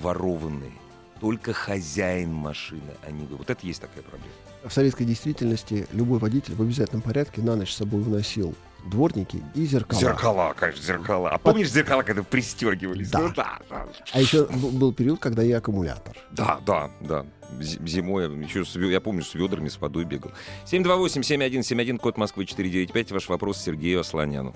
[0.00, 0.72] ворованные
[1.20, 3.36] только хозяин машины, а не вы.
[3.36, 4.32] Вот это есть такая проблема.
[4.64, 8.54] В советской действительности любой водитель в обязательном порядке на ночь с собой уносил
[8.86, 10.00] дворники и зеркала.
[10.00, 11.30] Зеркала, конечно, зеркала.
[11.30, 13.10] А помнишь зеркала, когда пристегивались?
[13.10, 13.20] Да.
[13.20, 13.86] Ну да, да.
[14.12, 16.16] А еще был период, когда и аккумулятор.
[16.30, 17.26] Да, да, да.
[17.60, 20.32] Зимой еще, с ве- я помню, с ведрами, с водой бегал.
[20.66, 23.12] 728-7171, код Москвы 495.
[23.12, 24.54] Ваш вопрос Сергею Асланяну.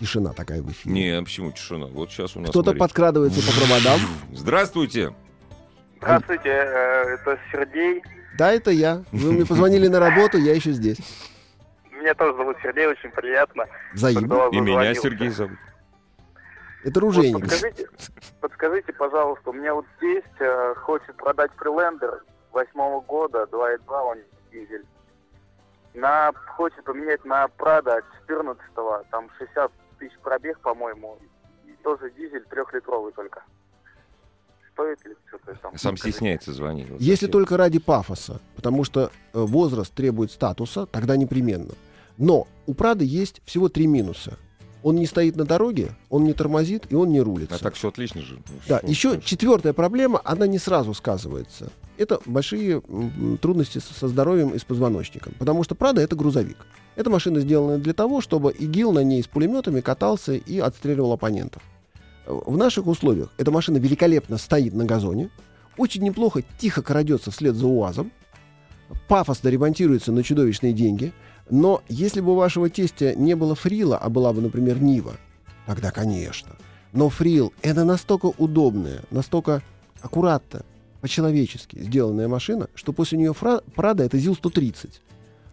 [0.00, 0.94] Тишина такая в эфире.
[0.94, 1.86] Не, почему тишина?
[1.86, 2.50] Вот сейчас у нас...
[2.50, 2.80] Кто-то смотрите.
[2.80, 4.00] подкрадывается по проводам.
[4.32, 5.12] Здравствуйте.
[6.00, 8.02] Здравствуйте, э, это Сергей.
[8.38, 9.02] Да, это я.
[9.10, 10.98] Вы мне позвонили на работу, я еще здесь.
[11.90, 13.64] Меня тоже зовут Сергей, очень приятно.
[13.92, 14.48] Взаимно.
[14.52, 14.94] И меня.
[14.94, 15.58] Сергей зовут.
[16.84, 17.40] Это Вот ружейник.
[17.40, 17.88] подскажите,
[18.40, 24.18] подскажите, пожалуйста, у меня вот тесть э, хочет продать фрилендер восьмого года, 2.2 он
[24.52, 24.84] дизель.
[25.94, 28.62] На, хочет поменять на Прада 14
[29.10, 31.18] там 60 тысяч пробег, по-моему.
[31.66, 33.42] И тоже дизель трехлитровый только.
[34.72, 35.76] Стоит ли что-то там?
[35.76, 36.10] Сам Скажите.
[36.12, 36.88] стесняется звонить.
[36.88, 37.32] Вот Если совсем.
[37.32, 41.72] только ради пафоса, потому что э, возраст требует статуса, тогда непременно.
[42.16, 44.38] Но у Прады есть всего три минуса.
[44.82, 47.56] Он не стоит на дороге, он не тормозит и он не рулится.
[47.56, 48.34] А так все отлично же.
[48.34, 49.28] Ну, Да, что, еще конечно.
[49.28, 51.70] четвертая проблема, она не сразу сказывается.
[51.96, 52.80] Это большие
[53.42, 55.34] трудности со здоровьем и с позвоночником.
[55.38, 56.58] Потому что Прада это грузовик.
[56.94, 61.62] Эта машина сделана для того, чтобы ИГИЛ на ней с пулеметами катался и отстреливал оппонентов.
[62.26, 65.30] В наших условиях эта машина великолепно стоит на газоне,
[65.76, 68.12] очень неплохо тихо крадется вслед за УАЗом,
[69.08, 71.12] пафосно ремонтируется на чудовищные деньги.
[71.50, 75.14] Но если бы у вашего тестя не было фрила, а была бы, например, Нива,
[75.66, 76.56] тогда, конечно.
[76.92, 79.62] Но фрил— это настолько удобная, настолько
[80.00, 80.62] аккуратно,
[81.00, 85.00] по-человечески сделанная машина, что после нее фра- Прада— это ЗИЛ-130.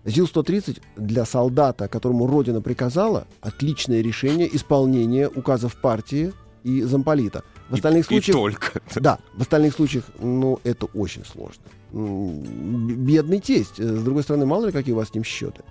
[0.06, 7.44] ЗИЛ-130 для солдата, которому Родина приказала, отличное решение исполнения указов партии и замполита.
[7.70, 8.36] В остальных и, случаях...
[8.36, 8.82] И только.
[9.00, 11.64] Да, в остальных случаях, ну, это очень сложно.
[11.92, 13.78] Бедный тесть.
[13.78, 15.64] С другой стороны, мало ли какие у вас с ним счеты.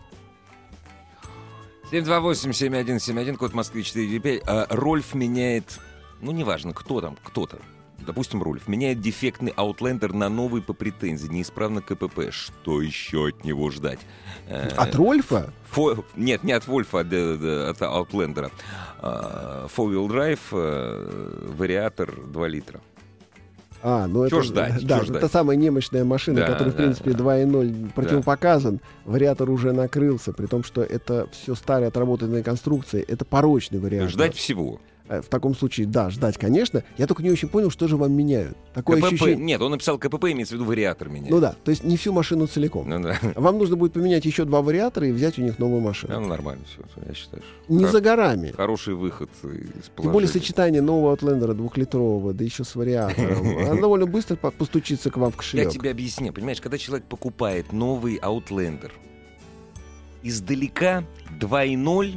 [1.90, 4.42] 728-7171, код Москвы 495.
[4.46, 5.78] А, Рольф меняет,
[6.20, 7.58] ну, неважно, кто там, кто-то.
[7.98, 12.30] Допустим, Рольф меняет дефектный Outlander на новый по претензии, неисправно КПП.
[12.30, 14.00] Что еще от него ждать?
[14.46, 15.52] Э, от Рольфа?
[15.70, 16.04] Фо...
[16.16, 18.50] Нет, не от Вольфа, а от Outlander.
[19.00, 22.80] Four-wheel drive, э, вариатор 2 литра.
[23.86, 24.82] А, ну Чё это, ждать?
[24.86, 25.22] Да, Чё ждать?
[25.22, 27.18] это самая немощная машина, Да, которая, в да, принципе, да.
[27.18, 28.80] 2.0 противопоказан.
[29.04, 33.04] Вариатор уже накрылся, при том, что это все старые отработанные конструкции.
[33.06, 34.08] Это порочный вариатор.
[34.08, 34.80] Ждать всего.
[35.06, 36.82] Э, В таком случае, да, ждать, конечно.
[36.96, 38.56] Я только не очень понял, что же вам меняют.
[38.72, 39.36] Такое КПП, ощущение...
[39.44, 41.30] нет, он написал КПП, имеется в виду вариатор меняет.
[41.30, 42.88] Ну да, то есть не всю машину целиком.
[42.88, 43.18] Ну да.
[43.34, 46.18] Вам нужно будет поменять еще два вариатора и взять у них новую машину.
[46.20, 47.42] Ну, нормально все, я считаю.
[47.42, 48.52] что Не хор- за горами.
[48.56, 53.58] Хороший выход из Тем более сочетание нового Outlander двухлитрового, да еще с вариатором.
[53.70, 55.68] Она довольно быстро по- постучится к вам в Я кошелек.
[55.70, 56.32] тебе объясню.
[56.32, 58.90] Понимаешь, когда человек покупает новый Outlander,
[60.22, 61.04] издалека
[61.40, 62.14] 2.0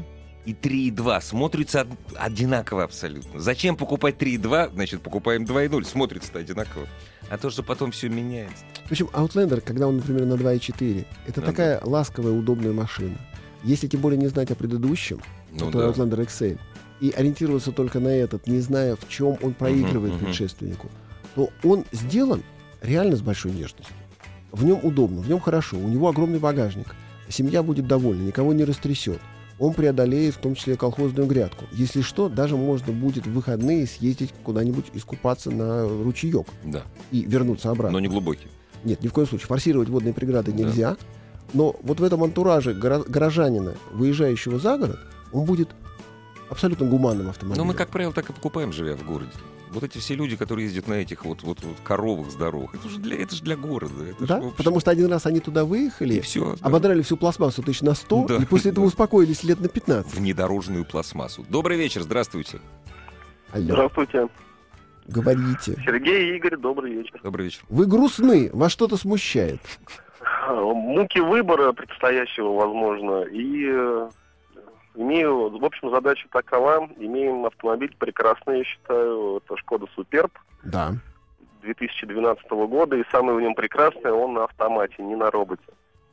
[0.48, 3.40] и 3.2 смотрятся од- одинаково абсолютно.
[3.40, 4.72] Зачем покупать 3.2?
[4.74, 5.84] Значит, покупаем 2.0.
[5.84, 6.88] Смотрится-то одинаково.
[7.30, 8.64] А то, что потом все меняется.
[8.88, 13.18] Причем Outlander, когда он, например, на 2.4, это Ну такая ласковая, удобная машина.
[13.66, 15.20] Если тем более не знать о предыдущем,
[15.52, 16.02] Ну который да.
[16.02, 16.58] Outlander XL,
[17.02, 20.26] и ориентироваться только на этот, не зная, в чем он проигрывает мгм.
[20.26, 20.88] предшественнику,
[21.36, 22.42] то он сделан
[22.82, 23.94] реально с большой нежностью.
[24.54, 26.96] В нем удобно, в нем хорошо, у него огромный багажник.
[27.28, 29.20] Семья будет довольна, никого не растрясет.
[29.60, 31.66] Он преодолеет в том числе колхозную грядку.
[31.72, 37.72] Если что, даже можно будет в выходные съездить куда-нибудь искупаться на ручеек Да, и вернуться
[37.72, 37.94] обратно.
[37.94, 38.48] но не глубокий.
[38.84, 39.48] Нет, ни в коем случае.
[39.48, 40.58] Форсировать водные преграды Да.
[40.60, 40.98] нельзя.
[41.54, 45.00] Но вот в этом антураже горо- горожанина, выезжающего за город,
[45.32, 45.70] он будет
[46.50, 47.64] абсолютно гуманным Но автомобилем.
[47.66, 49.32] Ну, мы, как правило, так и покупаем, живя в городе.
[49.72, 53.00] Вот эти все люди, которые ездят на этих вот, вот, вот коровах здоровых, это же
[53.00, 54.04] для, это же для города.
[54.04, 54.38] Это Да?
[54.38, 56.56] ж, в общем, Потому что один раз они туда выехали, и все.
[56.62, 58.88] ободрали всю пластмассу тысяч на 100, Да, и после этого да.
[58.88, 60.14] успокоились лет на 15.
[60.14, 61.46] Внедорожную пластмассу.
[61.50, 62.60] Добрый вечер, здравствуйте.
[63.52, 64.28] Алло, Здравствуйте.
[65.08, 65.76] говорите.
[65.86, 67.20] Сергей и Игорь, добрый вечер.
[67.24, 67.62] Добрый вечер.
[67.70, 69.60] Вы грустны, вас что-то смущает.
[70.50, 74.10] Муки выбора предстоящего, возможно, и э,
[74.98, 76.90] имею, в общем, задача такова.
[76.98, 80.32] Имеем автомобиль прекрасный, я считаю, это Шкода Суперб
[80.64, 80.94] Да.
[81.62, 85.64] 2012 года, и самое в нем прекрасное, он на автомате, не на роботе.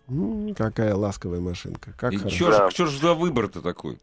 [0.08, 1.92] М, какая ласковая машинка.
[1.98, 2.70] Как И чё Да.
[2.70, 3.98] ж, чё ж за выбор-то такой?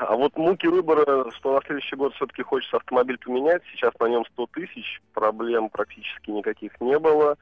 [0.00, 3.62] А вот муки выбора, что на следующий год все-таки хочется автомобиль поменять.
[3.70, 7.36] Сейчас на нем 100 тысяч, проблем практически никаких не было.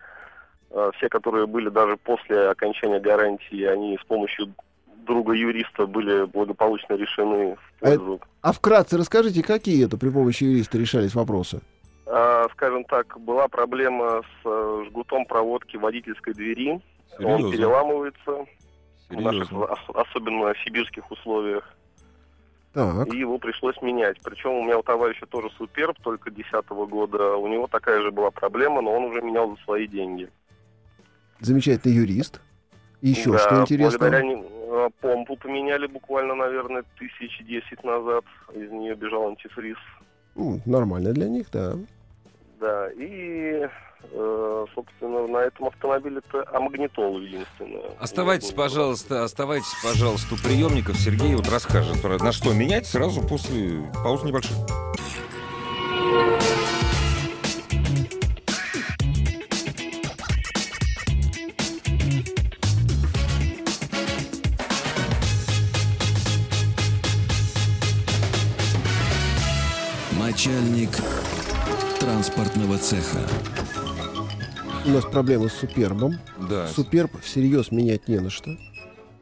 [0.71, 4.53] А, Все, которые были даже после окончания гарантии, они с помощью
[5.09, 8.21] друга юриста были благополучно решены в А пользу.
[8.43, 11.61] А вкратце расскажите, какие это при помощи юриста решались вопросы?
[12.07, 16.81] А, скажем так, была проблема с э, жгутом проводки водительской двери.
[17.19, 17.51] Он Серьезно?
[17.53, 18.47] переламывается
[19.09, 19.65] в наших Серьезно?
[19.65, 21.75] ос- особенно сибирских условиях.
[22.73, 23.13] Так.
[23.13, 24.19] И его пришлось менять.
[24.23, 27.37] Причем у меня у товарища тоже суперб, только 2010 года.
[27.37, 30.31] У него такая же была проблема, но он уже менял за свои деньги.
[31.41, 32.41] Замечательный юрист.
[33.01, 33.99] Еще Да, что интересно?
[33.99, 34.23] Благодаря
[35.01, 38.25] помпу поменяли буквально, наверное, тысяч десять назад.
[38.55, 39.77] Из нее бежал антифриз.
[40.37, 41.75] М, Нормально для них, да.
[42.61, 43.69] Да, и,
[44.13, 47.83] э, собственно, на этом автомобиле это амагнитола единственное.
[48.01, 50.97] Оставайтесь, пожалуйста, оставайтесь, пожалуйста, у приемников.
[50.97, 54.57] Сергей вот расскажет, про- на что менять сразу после пауз небольших.
[70.39, 70.91] Начальник
[71.99, 73.19] транспортного цеха.
[74.87, 76.15] У нас проблемы с супербом.
[76.49, 76.69] Да.
[76.69, 78.57] Суперб всерьез менять не на что.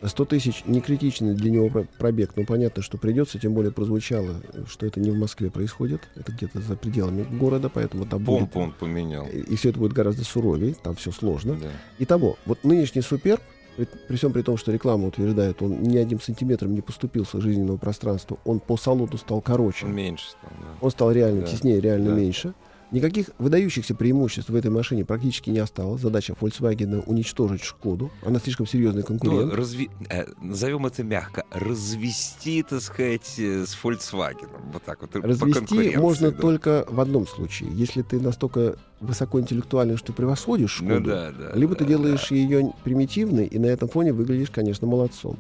[0.03, 4.43] 100 тысяч не критичный для него про- пробег, но понятно, что придется, тем более прозвучало,
[4.69, 8.41] что это не в Москве происходит, это где-то за пределами города, поэтому там будет...
[8.41, 9.27] Помпу он поменял.
[9.27, 11.57] И все это будет гораздо суровее, там все сложно.
[11.57, 11.71] Да.
[11.99, 13.41] Итого, вот нынешний Суперб,
[13.77, 18.39] при, всем при том, что реклама утверждает, он ни одним сантиметром не поступился жизненного пространства,
[18.45, 20.67] он по салону стал короче, Он меньше стал, да.
[20.81, 21.47] он стал реально Да.
[21.47, 22.17] теснее, реально Да.
[22.17, 22.55] меньше.
[22.97, 26.01] Никаких выдающихся преимуществ в этой машине практически не осталось.
[26.01, 28.11] Задача Volkswagen уничтожить Шкоду.
[28.25, 29.51] Она слишком серьезный конкурент.
[29.51, 29.91] Ну, разви...
[30.09, 31.45] э, назовем это мягко.
[31.51, 34.49] Развести, так сказать, э, с Volkswagen.
[34.73, 35.15] Вот так вот.
[35.15, 36.41] Развести можно да.
[36.41, 37.69] только в одном случае.
[37.75, 41.53] Если ты настолько высокоинтеллектуальный, что превосходишь Шкоду, Ну да, да.
[41.53, 45.37] либо ты да, делаешь ее примитивной, и на этом фоне выглядишь, конечно, молодцом.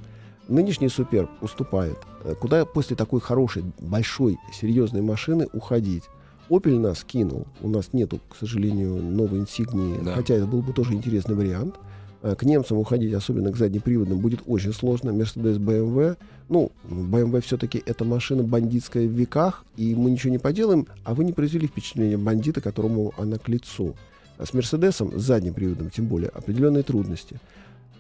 [0.47, 1.97] Нынешний Суперб уступает.
[2.23, 6.05] Э, Куда после такой хорошей, большой, серьезной машины уходить?
[6.49, 7.47] Opel нас кинул.
[7.61, 10.15] У нас нету, к сожалению, новой инсигнии, Да.
[10.15, 11.75] хотя это был бы тоже интересный вариант.
[12.23, 15.11] Э, К немцам уходить, особенно к заднеприводным, будет очень сложно.
[15.11, 16.17] Mercedes, BMW.
[16.49, 21.25] Ну, BMW все-таки это машина бандитская в веках, и мы ничего не поделаем, а вы
[21.25, 23.97] не произвели впечатление бандита, которому она к лицу.
[24.39, 27.41] А с Мерседесом, с задним приводом тем более, определенные трудности.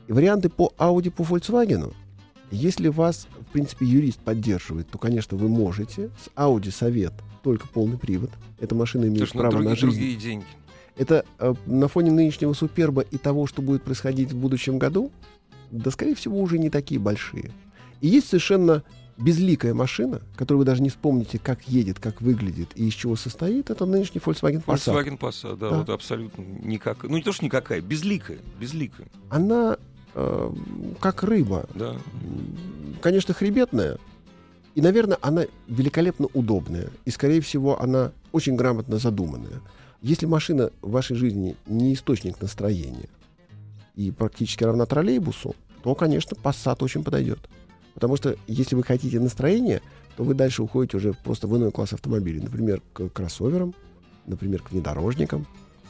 [0.06, 1.92] И варианты по Audi, по Volkswagen.
[2.52, 6.10] Если вас, в принципе, юрист поддерживает, то, конечно, вы можете.
[6.22, 7.12] С Audi совет
[7.46, 8.30] только полный привод.
[8.58, 9.86] Эта машина имеет Слушай, ну, право другие, на жизнь.
[9.92, 10.46] другие деньги.
[10.96, 15.12] Это э, на фоне нынешнего суперба и того, что будет происходить в будущем году,
[15.70, 17.52] да, скорее всего, уже не такие большие.
[18.00, 18.82] И есть совершенно
[19.16, 23.70] безликая машина, которую вы даже не вспомните, как едет, как выглядит и из чего состоит.
[23.70, 24.92] Это нынешний Volkswagen Passat.
[24.92, 25.78] Volkswagen Passat, да, Да.
[25.78, 27.04] вот абсолютно никак.
[27.04, 29.76] Ну, не то, что никакая, безликая, безликая, Она
[30.16, 30.52] э,
[31.00, 31.66] как рыба.
[31.76, 31.94] да.
[33.00, 33.98] Конечно, хребетная.
[34.76, 36.90] И, наверное, она великолепно удобная.
[37.06, 39.62] И, скорее всего, она очень грамотно задуманная.
[40.02, 43.08] Если машина в вашей жизни не источник настроения
[43.94, 47.38] и практически равна троллейбусу, то, конечно, Passat очень подойдет.
[47.94, 49.80] Потому что если вы хотите настроение,
[50.18, 52.40] то вы дальше уходите уже просто в иной класс автомобилей.
[52.40, 53.74] Например, к кроссоверам,
[54.26, 55.46] например, к внедорожникам.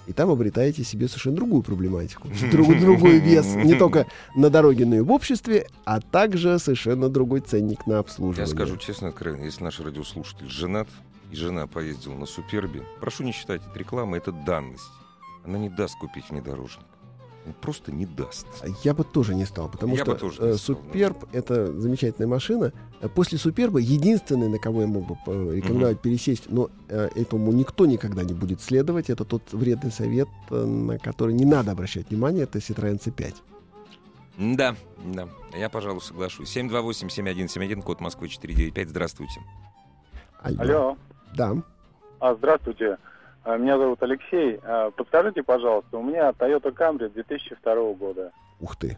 [0.07, 2.28] И там обретаете себе совершенно другую проблематику.
[2.52, 7.40] Друг- другой вес не только на дороге, но и в обществе, а также совершенно другой
[7.40, 8.48] ценник на обслуживание.
[8.48, 10.88] Я скажу честно, откровенно, если наш радиослушатель женат,
[11.32, 14.84] и жена поездила на Супербе, прошу не считать это рекламой, это данность.
[15.44, 16.84] Она не даст купить внедорожник.
[17.47, 18.47] Он просто не даст.
[18.82, 22.28] Я бы тоже не стал, потому Я что бы тоже э, стал, Суперб это замечательная
[22.28, 22.72] машина.
[23.01, 27.86] Э, После Суперба единственный, на кого я мог бы э, рекомендовать пересесть, но этому никто
[27.86, 32.59] никогда не будет следовать, это тот вредный совет, на который не надо обращать внимание, это
[32.59, 33.34] Citroёn C5.
[34.38, 34.76] Да,
[35.14, 35.28] да.
[35.57, 36.55] Я, пожалуй, соглашусь.
[36.57, 38.90] 728-7171, код Москвы 495.
[38.90, 39.40] Здравствуйте.
[40.42, 40.61] Алло.
[40.61, 40.97] Алло.
[41.34, 41.55] Да.
[42.20, 42.99] А, здравствуйте.
[43.47, 44.59] А, Меня зовут Алексей.
[44.64, 48.32] А, Подскажите, пожалуйста, у меня Toyota Camry 2002 года.
[48.61, 48.97] Ух ты.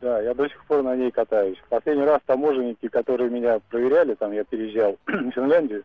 [0.00, 1.62] Да, я до сих пор на ней катаюсь.
[1.68, 5.84] Последний раз таможенники, которые меня проверяли, там я переезжал в Финляндию,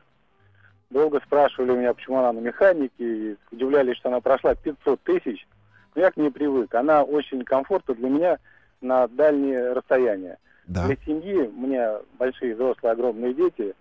[0.89, 5.45] долго спрашивали меня, почему она на механике, и удивлялись, что она прошла 500 тысяч.
[5.93, 6.74] Но я к ней привык.
[6.76, 8.38] Она очень комфортна для меня
[8.80, 10.38] на дальние расстояния.
[10.66, 10.86] Да.
[10.86, 13.76] Для семьи, у меня большие взрослые огромные дети,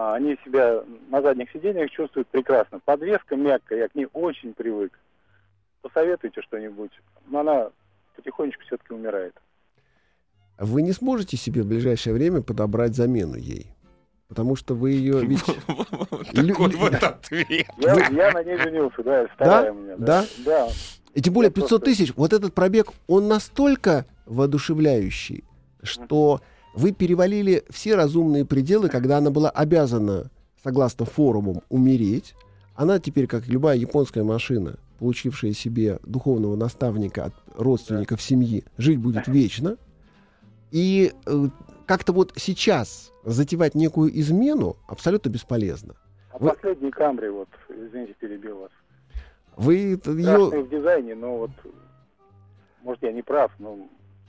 [0.00, 2.78] они себя на задних сиденьях чувствуют прекрасно.
[2.84, 4.96] Подвеска мягкая, я к ней очень привык.
[5.82, 6.92] Посоветуйте что-нибудь.
[7.26, 7.70] Но она
[8.14, 9.34] потихонечку все-таки умирает.
[10.56, 13.72] Вы не сможете себе в ближайшее время подобрать замену ей.
[14.28, 15.44] Потому что вы ее ведь...
[15.44, 17.48] Такой вот ответ.
[17.78, 19.96] Я, я на ней женился, да, вторая у меня.
[19.96, 20.24] Да?
[20.44, 20.68] Да.
[21.14, 25.42] И тем более Я 500 просто- тысяч, вот этот пробег, он настолько воодушевляющий,
[25.82, 26.40] что
[26.74, 30.30] вы перевалили все разумные пределы, когда она была обязана,
[30.62, 32.34] согласно форумам, умереть.
[32.74, 39.26] Она теперь, как любая японская машина, получившая себе духовного наставника от родственников семьи, жить будет
[39.26, 39.76] вечно.
[40.70, 41.48] И э,
[41.86, 45.94] как-то вот сейчас затевать некую измену абсолютно бесполезно.
[46.30, 48.70] А Вы- последний Камри, вот, извините, перебил вас.
[49.56, 49.96] Вы ее...
[49.96, 51.50] В дизайне, но вот,
[52.82, 53.88] может, я не прав, но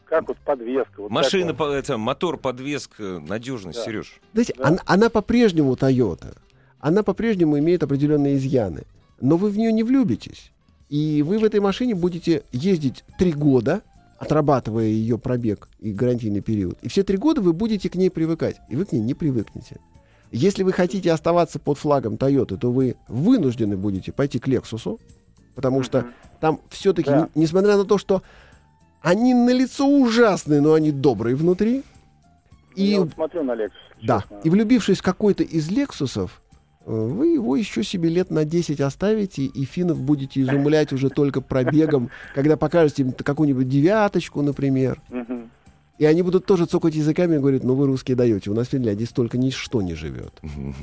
[0.10, 1.02] как вот подвеска.
[1.02, 3.86] Вот Машина, по- это, мотор, подвеска, надежность, Да.
[3.86, 4.20] Сереж.
[4.34, 4.68] Знаете, Да.
[4.68, 6.36] она, она по-прежнему Toyota.
[6.80, 8.84] Она по-прежнему имеет определенные изъяны.
[9.22, 10.52] Но вы в нее не влюбитесь.
[10.90, 13.82] И вы в этой машине будете ездить три года,
[14.18, 16.78] отрабатывая ее пробег и гарантийный период.
[16.82, 18.58] И все три года вы будете к ней привыкать.
[18.70, 19.78] И вы к ней не привыкнете.
[20.32, 25.00] Если вы хотите оставаться под флагом Toyota, то вы вынуждены будете пойти к Lexus,
[25.56, 26.08] потому что
[26.40, 27.30] там все-таки, Да.
[27.36, 28.22] несмотря на то, что
[29.02, 31.84] они на лицо ужасные, но они добрые внутри.
[32.76, 33.72] И Я вот смотрю на Lexus,
[34.04, 34.22] да.
[34.22, 34.40] честно.
[34.44, 36.42] И влюбившись в какой-то из Лексусов,
[36.86, 41.42] э, вы его еще себе лет на 10 оставите, и финнов будете изумлять уже только
[41.42, 45.02] пробегом, когда покажете им какую-нибудь девяточку, например.
[45.98, 48.72] И они будут тоже цокать языками и говорить, ну вы русские даете, у нас в
[48.72, 50.34] Финляндии столько ничто не живет.
[50.42, 50.74] Ну,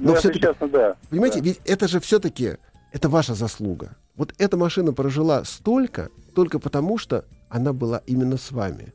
[0.00, 0.96] Но все-таки, да.
[1.08, 1.44] понимаете, Да.
[1.44, 2.54] ведь это же все-таки,
[2.90, 3.92] это ваша заслуга.
[4.16, 8.92] Вот эта машина прожила столько, только потому что она была именно с вами.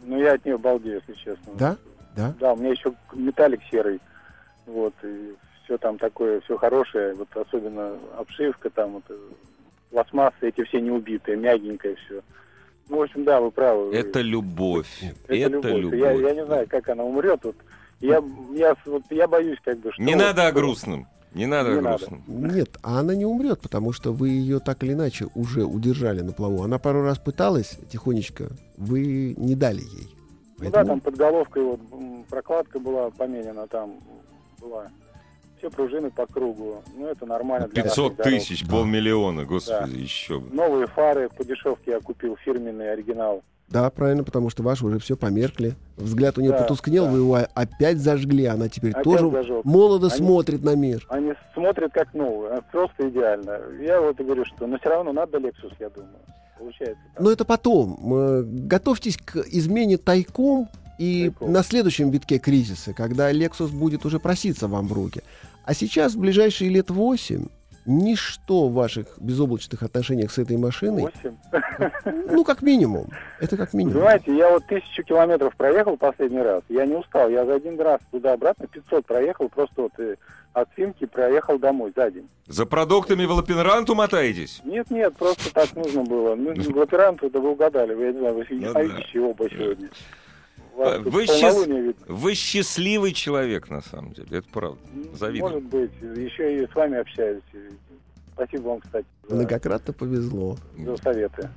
[0.00, 1.52] Ну, я от нее балдею, если честно.
[1.54, 1.76] Да?
[2.16, 2.34] Да?
[2.38, 4.00] Да, у меня еще металлик серый.
[4.66, 5.34] Вот, и
[5.64, 9.04] все там такое, все хорошее, вот особенно обшивка, там вот,
[9.90, 12.20] пластмассы эти все не убитые, мягенькое все.
[12.88, 13.94] Ну, в общем, да, вы правы.
[13.94, 15.02] Это любовь.
[15.26, 15.80] Это, Это любовь.
[15.82, 16.00] любовь.
[16.00, 17.40] Я, я не знаю, как она умрет.
[17.44, 17.56] Вот,
[18.00, 20.02] я, я, вот, я боюсь, как бы, что...
[20.02, 21.06] Не вот, надо о грустном.
[21.34, 22.06] Не надо Не о надо.
[22.26, 26.32] Нет, а она не умрет, потому что вы ее так или иначе уже удержали на
[26.32, 26.62] плаву.
[26.62, 30.08] Она пару раз пыталась тихонечко, вы не дали ей.
[30.58, 31.80] Ну да, Поэтому- там под головкой вот
[32.28, 33.98] прокладка была поменена, там
[34.60, 34.88] была
[35.58, 36.82] все пружины по кругу.
[36.96, 38.32] Ну, это нормально для 500 наших дорог.
[38.40, 38.70] тысяч, Да.
[38.72, 40.54] полмиллиона, господи, еще бы.
[40.54, 43.42] Новые фары по дешевке я купил, фирменный оригинал.
[43.72, 45.74] Да, правильно, потому что ваши уже все померкли.
[45.96, 47.10] Взгляд у нее Да, потускнел, да.
[47.12, 49.64] вы его опять зажгли, она теперь Опять тоже зажег.
[49.64, 51.06] молодо Они- смотрит на мир.
[51.08, 53.58] Они смотрят как новые, а просто идеально.
[53.80, 56.12] Я вот и говорю, что, но все равно надо Lexus, я думаю.
[56.58, 57.22] Получается так.
[57.22, 57.98] Но это потом.
[58.14, 60.68] Э, Готовьтесь к измене тайком
[60.98, 61.52] и Тайком.
[61.52, 65.22] на следующем витке кризиса, когда Lexus будет уже проситься вам в руки.
[65.64, 67.46] А сейчас, в ближайшие лет 8,
[67.86, 71.36] ничто в ваших безоблачных отношениях с этой машиной, Восемь.
[72.30, 73.08] ну, как минимум,
[73.40, 73.94] это как минимум.
[73.94, 76.62] Понимаете, я вот тысячу километров проехал последний раз.
[76.68, 77.28] Я не устал.
[77.28, 79.48] Я за один раз туда-обратно 500 проехал.
[79.48, 80.16] Просто вот э,
[80.52, 82.28] от Финки проехал домой за день.
[82.46, 84.60] За продуктами в Лапенранту мотаетесь?
[84.64, 86.34] Нет, нет, просто так нужно было.
[86.34, 87.94] Ну, в операнту, да вы угадали.
[87.94, 89.88] Вы, я не знаю, вы Ну ясновидящие оба сегодня.
[90.76, 91.96] Тут Вы ведь.
[92.08, 94.80] Вы счастливый человек, на самом деле, это правда.
[95.14, 95.52] Завидую.
[95.52, 95.90] Может быть.
[96.16, 97.42] Еще и с вами общаюсь.
[98.34, 100.56] Спасибо вам, кстати, за, Многократно повезло.
[100.78, 101.50] за советы.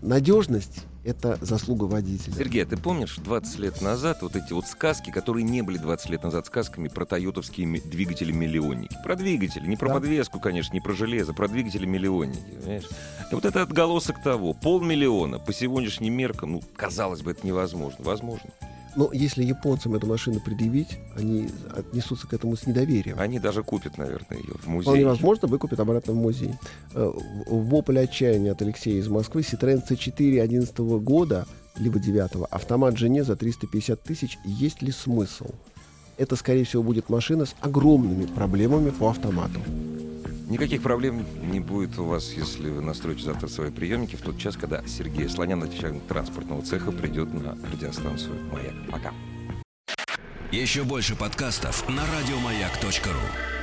[0.00, 2.34] Надежность— это заслуга водителя.
[2.34, 6.10] Сергей, а ты помнишь 20 лет назад вот эти вот сказки, которые не были 20
[6.10, 8.96] лет назад сказками про тойотовские ми- двигатели-миллионники?
[9.02, 9.94] Про двигатели, не про Да.
[9.94, 12.88] подвеску, конечно, не про железо, про двигатели-миллионники, понимаешь?
[13.30, 18.04] И вот это отголосок того, полмиллиона по сегодняшним меркам, ну, казалось бы, это невозможно.
[18.04, 18.50] Возможно.
[18.96, 23.18] Но если японцам эту машину предъявить, они отнесутся к этому с недоверием.
[23.18, 25.06] Они даже купят, наверное, ее в Вполне музее.
[25.06, 26.54] возможно, выкупят обратно в музей.
[26.94, 27.10] Э,
[27.46, 29.42] Вопль отчаяния от Алексея из Москвы.
[29.42, 34.38] Citroёn C4 11 года, либо 9 автомат жене за 350 тысяч.
[34.44, 35.46] Есть ли смысл?
[36.16, 39.60] Это, скорее всего, будет машина с огромными проблемами по автомату.
[40.48, 44.56] Никаких проблем не будет у вас, если вы настроите завтра свои приемники в тот час,
[44.56, 48.74] когда Сергей Слонян, начальник транспортного цеха, придет на радиостанцию «Маяк».
[48.90, 49.12] Пока.
[50.50, 53.57] Еще больше подкастов на радиомаяк.ру.